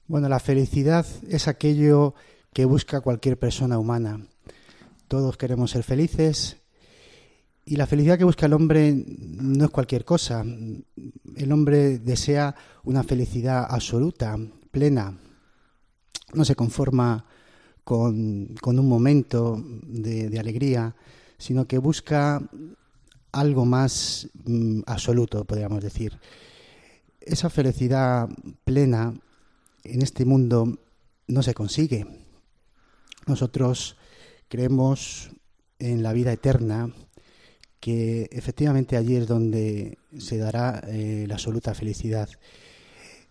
[0.07, 2.15] Bueno, la felicidad es aquello
[2.53, 4.27] que busca cualquier persona humana.
[5.09, 6.59] Todos queremos ser felices
[7.67, 10.45] y la felicidad que busca el hombre no es cualquier cosa.
[11.37, 12.55] El hombre desea
[12.85, 14.37] una felicidad absoluta,
[14.71, 15.19] plena.
[16.35, 17.25] No se conforma
[17.83, 20.95] con, con un momento de, alegría,
[21.39, 22.43] sino que busca
[23.33, 26.19] algo más mm, absoluto, podríamos decir.
[27.21, 28.29] Esa felicidad
[28.65, 29.15] plena
[29.85, 30.79] en este mundo
[31.29, 32.07] no se consigue.
[33.27, 33.97] Nosotros
[34.49, 35.31] creemos
[35.79, 36.93] en la vida eterna,
[37.85, 42.31] que efectivamente allí es donde se dará eh, la absoluta felicidad.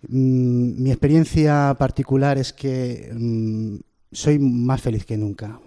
[0.07, 3.77] Mm, mi experiencia particular es que mm,
[4.11, 5.59] soy más feliz que nunca.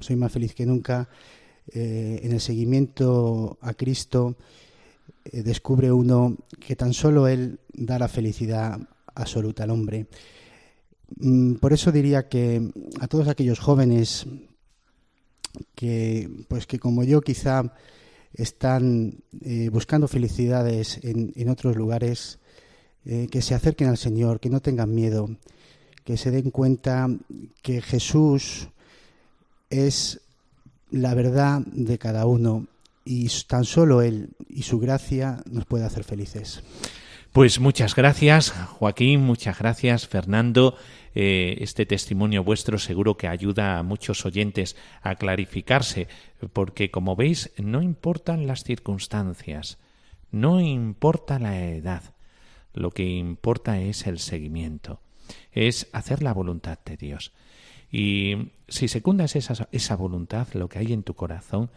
[0.00, 1.08] Soy más feliz que nunca
[1.72, 4.34] eh, en el seguimiento a Cristo.
[5.24, 8.76] Eh, descubre uno que tan solo Él da la felicidad
[9.14, 10.08] absoluta al hombre.
[11.14, 14.26] Mm, por eso diría que a todos aquellos jóvenes
[15.76, 17.72] que, pues que como yo quizá
[18.34, 22.38] están eh, buscando felicidades en, en otros lugares,
[23.04, 25.28] eh, que se acerquen al Señor, que no tengan miedo,
[26.04, 27.08] que se den cuenta
[27.62, 28.68] que Jesús
[29.70, 30.20] es
[30.90, 32.66] la verdad de cada uno
[33.04, 36.62] y tan solo Él y su gracia nos puede hacer felices.
[37.32, 40.76] Pues muchas gracias, Joaquín, muchas gracias, Fernando.
[41.14, 46.08] Eh, este testimonio vuestro seguro que ayuda a muchos oyentes a clarificarse,
[46.52, 49.78] porque como veis, no importan las circunstancias,
[50.30, 52.02] no importa la edad,
[52.72, 55.00] lo que importa es el seguimiento,
[55.52, 57.32] es hacer la voluntad de Dios.
[57.90, 61.70] Y si secundas esa, esa voluntad, lo que hay en tu corazón,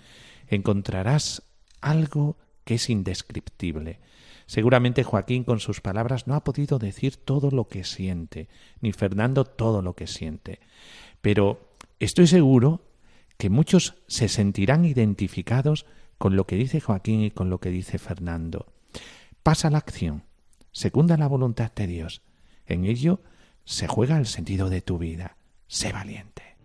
[0.48, 1.44] encontrarás
[1.82, 4.00] algo que es indescriptible.
[4.46, 8.48] Seguramente Joaquín con sus palabras no ha podido decir todo lo que siente,
[8.80, 10.60] ni Fernando todo lo que siente.
[11.22, 12.82] Pero estoy seguro
[13.38, 15.86] que muchos se sentirán identificados
[16.18, 18.68] con lo que dice Joaquín y con lo que dice Fernando.
[19.44, 20.24] Pasa la acción,
[20.72, 22.22] secunda la voluntad de Dios.
[22.66, 23.22] En ello
[23.66, 25.38] se juega el sentido de tu vida.
[25.68, 26.56] Sé valiente.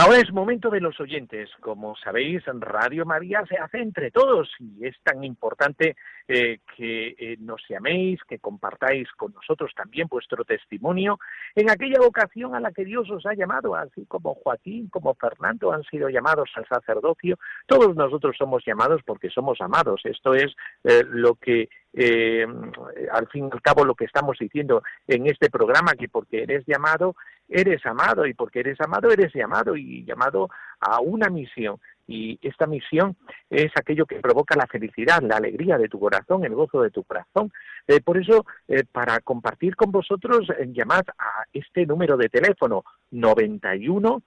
[0.00, 1.50] Ahora es momento de los oyentes.
[1.58, 5.96] Como sabéis, Radio María se hace entre todos y es tan importante
[6.28, 11.18] eh, que eh, nos llaméis, que compartáis con nosotros también vuestro testimonio
[11.56, 15.72] en aquella vocación a la que Dios os ha llamado, así como Joaquín, como Fernando
[15.72, 17.36] han sido llamados al sacerdocio.
[17.66, 20.02] Todos nosotros somos llamados porque somos amados.
[20.04, 22.46] Esto es eh, lo que eh,
[23.12, 26.64] al fin y al cabo lo que estamos diciendo en este programa, que porque eres
[26.66, 27.16] llamado,
[27.48, 30.48] eres amado, y porque eres amado, eres llamado y llamado
[30.80, 31.78] a una misión.
[32.06, 33.16] Y esta misión
[33.50, 37.04] es aquello que provoca la felicidad, la alegría de tu corazón, el gozo de tu
[37.04, 37.52] corazón.
[37.86, 44.22] Eh, por eso, eh, para compartir con vosotros, llamad a este número de teléfono 91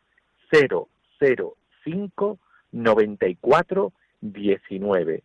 [1.83, 2.39] 005
[2.71, 5.23] 94 19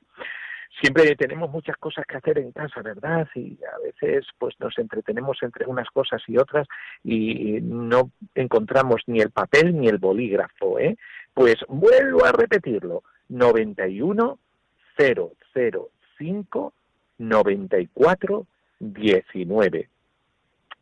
[0.80, 3.28] siempre tenemos muchas cosas que hacer en casa, ¿verdad?
[3.34, 6.66] Y a veces pues nos entretenemos entre unas cosas y otras
[7.02, 10.96] y no encontramos ni el papel ni el bolígrafo, ¿eh?
[11.34, 14.38] Pues vuelvo a repetirlo, 91
[14.98, 16.72] 005
[17.18, 18.46] 94
[18.78, 19.88] 19.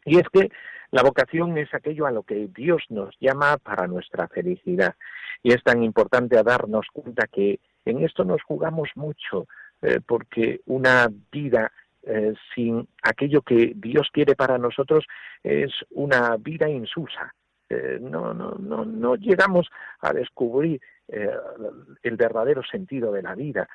[0.07, 0.51] Y es que
[0.90, 4.95] la vocación es aquello a lo que Dios nos llama para nuestra felicidad.
[5.42, 9.47] Y es tan importante a darnos cuenta que en esto nos jugamos mucho,
[9.85, 11.70] eh, porque una vida
[12.05, 15.05] eh, sin aquello que Dios quiere para nosotros
[15.43, 17.35] es una vida insusa.
[17.68, 19.68] Eh, no, no, no, no llegamos
[20.01, 23.68] a descubrir el verdadero sentido de la vida,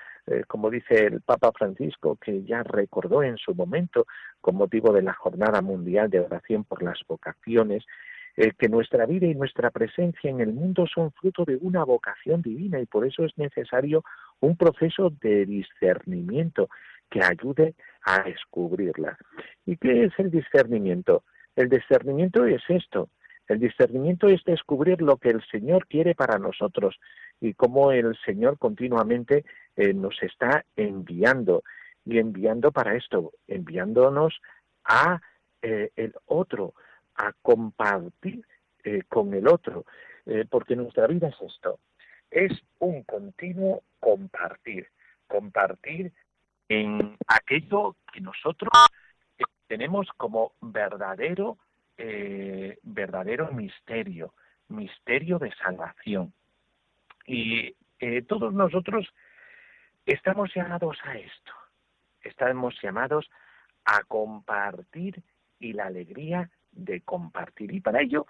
[0.47, 4.07] como dice el Papa Francisco, que ya recordó en su momento,
[4.41, 7.86] con motivo de la Jornada Mundial de Oración por las Vocaciones,
[8.36, 12.80] que nuestra vida y nuestra presencia en el mundo son fruto de una vocación divina
[12.80, 14.03] y por eso es necesario
[14.42, 16.70] un proceso de discernimiento
[17.10, 19.18] que ayude a descubrirla.
[19.66, 21.24] ¿Y qué es el discernimiento?
[21.56, 23.10] El discernimiento es esto.
[23.48, 27.00] El discernimiento es descubrir lo que el Señor quiere para nosotros
[27.42, 29.44] y cómo el Señor continuamente
[29.76, 31.64] eh, nos está enviando
[32.06, 34.40] y enviando para esto, enviándonos
[34.84, 35.20] a
[35.64, 36.76] eh, el otro,
[37.16, 38.46] a compartir
[38.84, 39.86] eh, con el otro,
[40.52, 41.80] porque nuestra vida es esto,
[42.32, 44.88] es un continuo compartir,
[45.28, 46.14] compartir
[46.68, 48.70] en aquello que nosotros
[49.68, 51.58] tenemos como verdadero,
[51.98, 54.34] eh, verdadero misterio,
[54.68, 56.34] misterio de salvación.
[57.26, 57.76] Y
[58.28, 59.08] todos nosotros
[60.06, 61.52] estamos llamados a esto,
[62.22, 63.30] estamos llamados
[63.86, 65.22] a compartir
[65.60, 67.74] y la alegría de compartir.
[67.74, 68.26] Y para ello,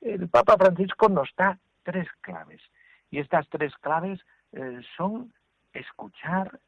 [0.00, 2.60] el Papa Francisco nos da tres claves.
[3.10, 4.20] Y estas tres claves
[4.52, 5.32] eh, son
[5.72, 6.60] escuchar,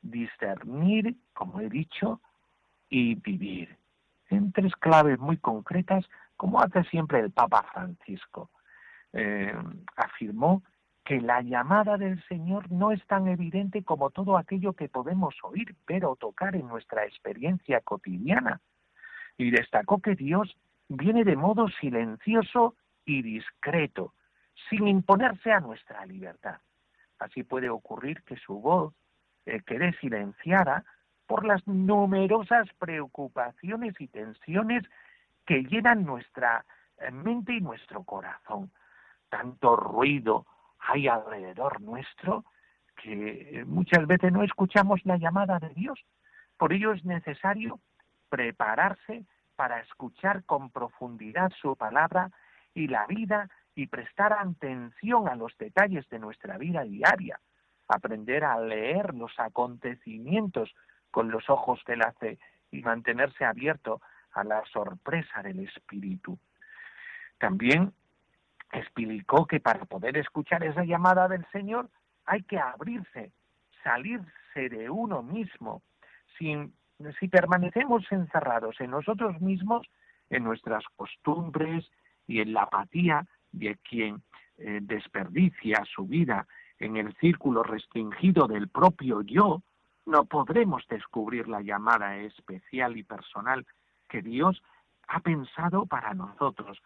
[0.00, 2.20] discernir, como he dicho,
[2.88, 3.76] y vivir.
[4.28, 6.04] En tres claves muy concretas,
[6.36, 8.50] como hace siempre el Papa Francisco.
[9.12, 9.54] Eh,
[9.96, 10.62] afirmó
[11.04, 15.74] que la llamada del Señor no es tan evidente como todo aquello que podemos oír,
[15.86, 18.60] ver o tocar en nuestra experiencia cotidiana
[19.36, 20.56] y destacó que Dios
[20.88, 24.14] viene de modo silencioso y discreto,
[24.68, 26.58] sin imponerse a nuestra libertad.
[27.18, 28.94] Así puede ocurrir que su voz
[29.46, 30.84] eh, quede silenciada
[31.26, 34.84] por las numerosas preocupaciones y tensiones
[35.46, 36.64] que llenan nuestra
[36.98, 38.70] eh, mente y nuestro corazón.
[39.28, 40.46] Tanto ruido
[40.78, 42.44] hay alrededor nuestro
[43.02, 45.98] que muchas veces no escuchamos la llamada de Dios.
[46.56, 47.80] Por ello es necesario
[48.28, 49.24] prepararse
[49.56, 52.30] para escuchar con profundidad su palabra
[52.74, 57.40] y la vida y prestar atención a los detalles de nuestra vida diaria,
[57.88, 60.74] aprender a leer los acontecimientos
[61.10, 62.38] con los ojos de la fe
[62.70, 64.00] y mantenerse abierto
[64.32, 66.38] a la sorpresa del Espíritu.
[67.38, 67.92] También
[68.72, 71.90] explicó que para poder escuchar esa llamada del Señor
[72.24, 73.32] hay que abrirse,
[73.84, 75.82] salirse de uno mismo.
[76.38, 76.54] Si,
[77.18, 79.86] si permanecemos encerrados en nosotros mismos,
[80.30, 81.84] en nuestras costumbres
[82.26, 84.22] y en la apatía de quien
[84.58, 86.46] eh, desperdicia su vida
[86.78, 89.62] en el círculo restringido del propio yo,
[90.04, 93.64] no podremos descubrir la llamada especial y personal
[94.08, 94.62] que Dios
[95.06, 96.78] ha pensado para nosotros.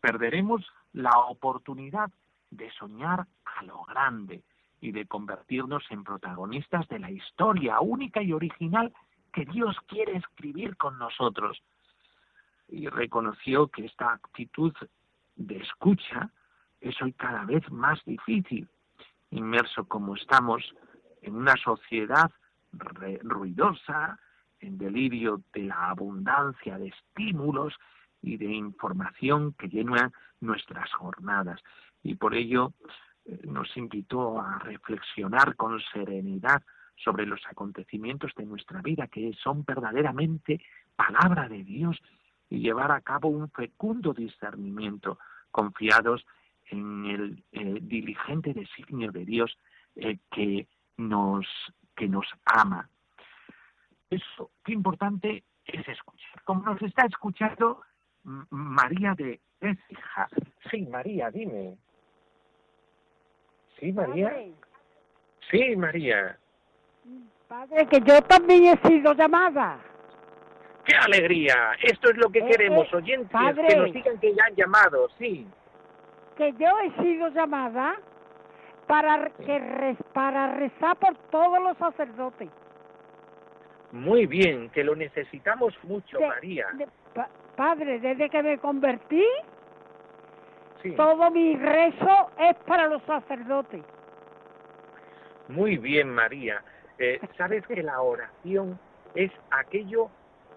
[0.00, 2.10] Perderemos la oportunidad
[2.50, 4.42] de soñar a lo grande
[4.80, 8.92] y de convertirnos en protagonistas de la historia única y original
[9.32, 11.62] que Dios quiere escribir con nosotros.
[12.68, 14.72] Y reconoció que esta actitud
[15.40, 16.30] de escucha
[16.80, 18.68] es hoy cada vez más difícil,
[19.30, 20.62] inmerso como estamos
[21.22, 22.30] en una sociedad
[22.72, 24.18] ruidosa,
[24.60, 27.74] en delirio de la abundancia de estímulos
[28.22, 31.60] y de información que llena nuestras jornadas.
[32.02, 32.74] Y por ello
[33.24, 36.62] eh, nos invitó a reflexionar con serenidad
[36.96, 40.60] sobre los acontecimientos de nuestra vida, que son verdaderamente
[40.96, 41.98] palabra de Dios,
[42.50, 45.18] y llevar a cabo un fecundo discernimiento,
[45.50, 46.26] confiados
[46.66, 49.56] en el eh, diligente designio de Dios
[49.96, 51.46] eh, que nos
[51.96, 52.88] que nos ama.
[54.10, 56.42] Eso, qué importante es escuchar.
[56.44, 57.82] Como nos está escuchando
[58.50, 60.28] María de Écija.
[60.70, 61.76] Sí, María, dime.
[63.78, 64.34] Sí, María.
[65.50, 66.38] Sí, María.
[67.48, 69.80] Padre, que yo también he sido llamada.
[70.84, 71.72] ¡Qué alegría!
[71.82, 73.66] Esto es lo que Eh, queremos, eh, oyentes, padre.
[73.68, 75.46] que nos digan que ya han llamado, sí.
[76.36, 77.96] Que yo he sido llamada
[78.86, 82.48] para, que re- para rezar por todos los sacerdotes.
[83.92, 86.66] Muy bien, que lo necesitamos mucho, De- María.
[86.74, 89.24] de- pa- padre, desde que me convertí,
[90.82, 90.92] Sí.
[90.92, 93.84] todo mi rezo es para los sacerdotes.
[95.48, 96.62] Muy bien, María.
[96.98, 98.78] Eh, Sabes que la oración
[99.14, 100.10] es aquello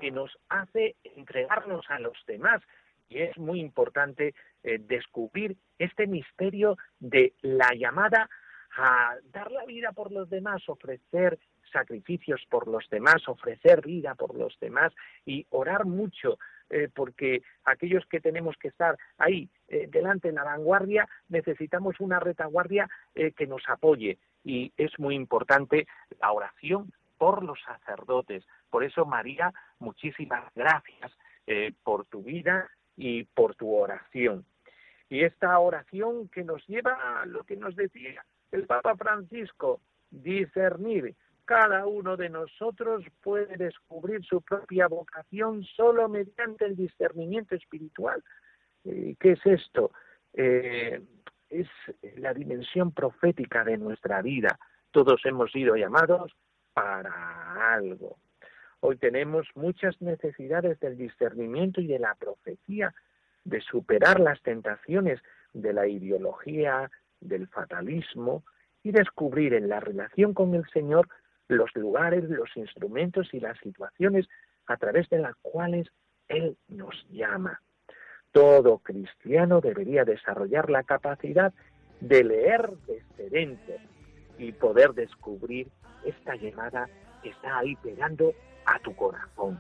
[0.04, 2.62] que nos hace entregarnos a los demás
[3.08, 8.30] y es muy importante eh, descubrir este misterio de la llamada
[8.76, 11.40] a dar la vida por los demás, ofrecer
[11.72, 14.92] sacrificios por los demás, ofrecer vida por los demás
[15.26, 16.38] y orar mucho,
[16.70, 22.20] eh, porque aquellos que tenemos que estar ahí eh, delante en la vanguardia necesitamos una
[22.20, 25.88] retaguardia que nos apoye y es muy importante
[26.20, 28.44] la oración por los sacerdotes.
[28.74, 31.16] Por eso, María, muchísimas gracias
[31.46, 32.68] eh, por tu vida
[32.98, 34.48] y por tu oración.
[35.10, 41.16] Y esta oración que nos lleva a lo que nos decía el Papa Francisco, discernir.
[41.46, 48.24] Cada uno de nosotros puede descubrir su propia vocación solo mediante el discernimiento espiritual.
[48.86, 49.92] Eh, ¿Qué es esto?
[50.34, 51.00] Eh,
[51.48, 51.68] es
[52.16, 54.58] la dimensión profética de nuestra vida.
[54.90, 56.36] Todos hemos sido llamados
[56.74, 58.18] para algo.
[58.86, 62.94] Hoy tenemos muchas necesidades del discernimiento y de la profecía,
[63.46, 65.22] de superar las tentaciones
[65.54, 68.44] de la ideología, del fatalismo
[68.84, 71.08] y descubrir en la relación con el Señor
[71.48, 74.28] los lugares, los instrumentos y las situaciones
[74.66, 75.88] a través de las cuales
[76.28, 77.62] Él nos llama.
[78.34, 81.54] Todo cristiano debería desarrollar la capacidad
[82.02, 83.76] de leer desde dentro
[84.38, 85.70] y poder descubrir
[86.04, 86.90] esta llamada
[87.22, 88.34] que está ahí pegando
[88.66, 89.60] a tu corazón.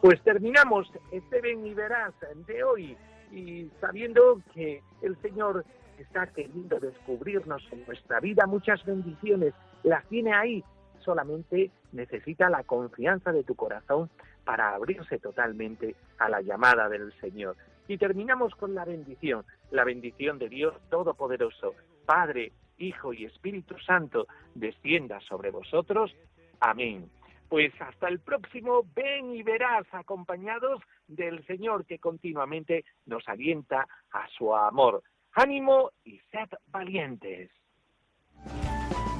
[0.00, 2.14] Pues terminamos este ven y verás
[2.46, 2.96] de hoy
[3.32, 5.64] y sabiendo que el Señor
[5.98, 10.64] está queriendo descubrirnos en nuestra vida muchas bendiciones, las tiene ahí,
[11.00, 14.10] solamente necesita la confianza de tu corazón
[14.44, 17.56] para abrirse totalmente a la llamada del Señor.
[17.88, 21.74] Y terminamos con la bendición, la bendición de Dios Todopoderoso,
[22.06, 26.14] Padre, Hijo y Espíritu Santo, descienda sobre vosotros.
[26.60, 27.10] Amén.
[27.48, 34.28] Pues hasta el próximo, ven y verás, acompañados del Señor que continuamente nos alienta a
[34.36, 35.02] su amor.
[35.32, 37.50] Ánimo y sed valientes.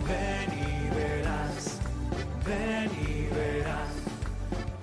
[0.07, 1.81] Ven y verás,
[2.47, 4.05] ven y verás.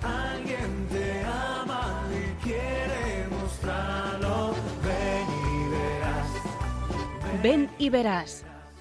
[0.02, 4.54] Alguien te ama y quiere mostrarlo.
[4.84, 7.42] Ven y verás.
[7.42, 8.51] Ven y verás.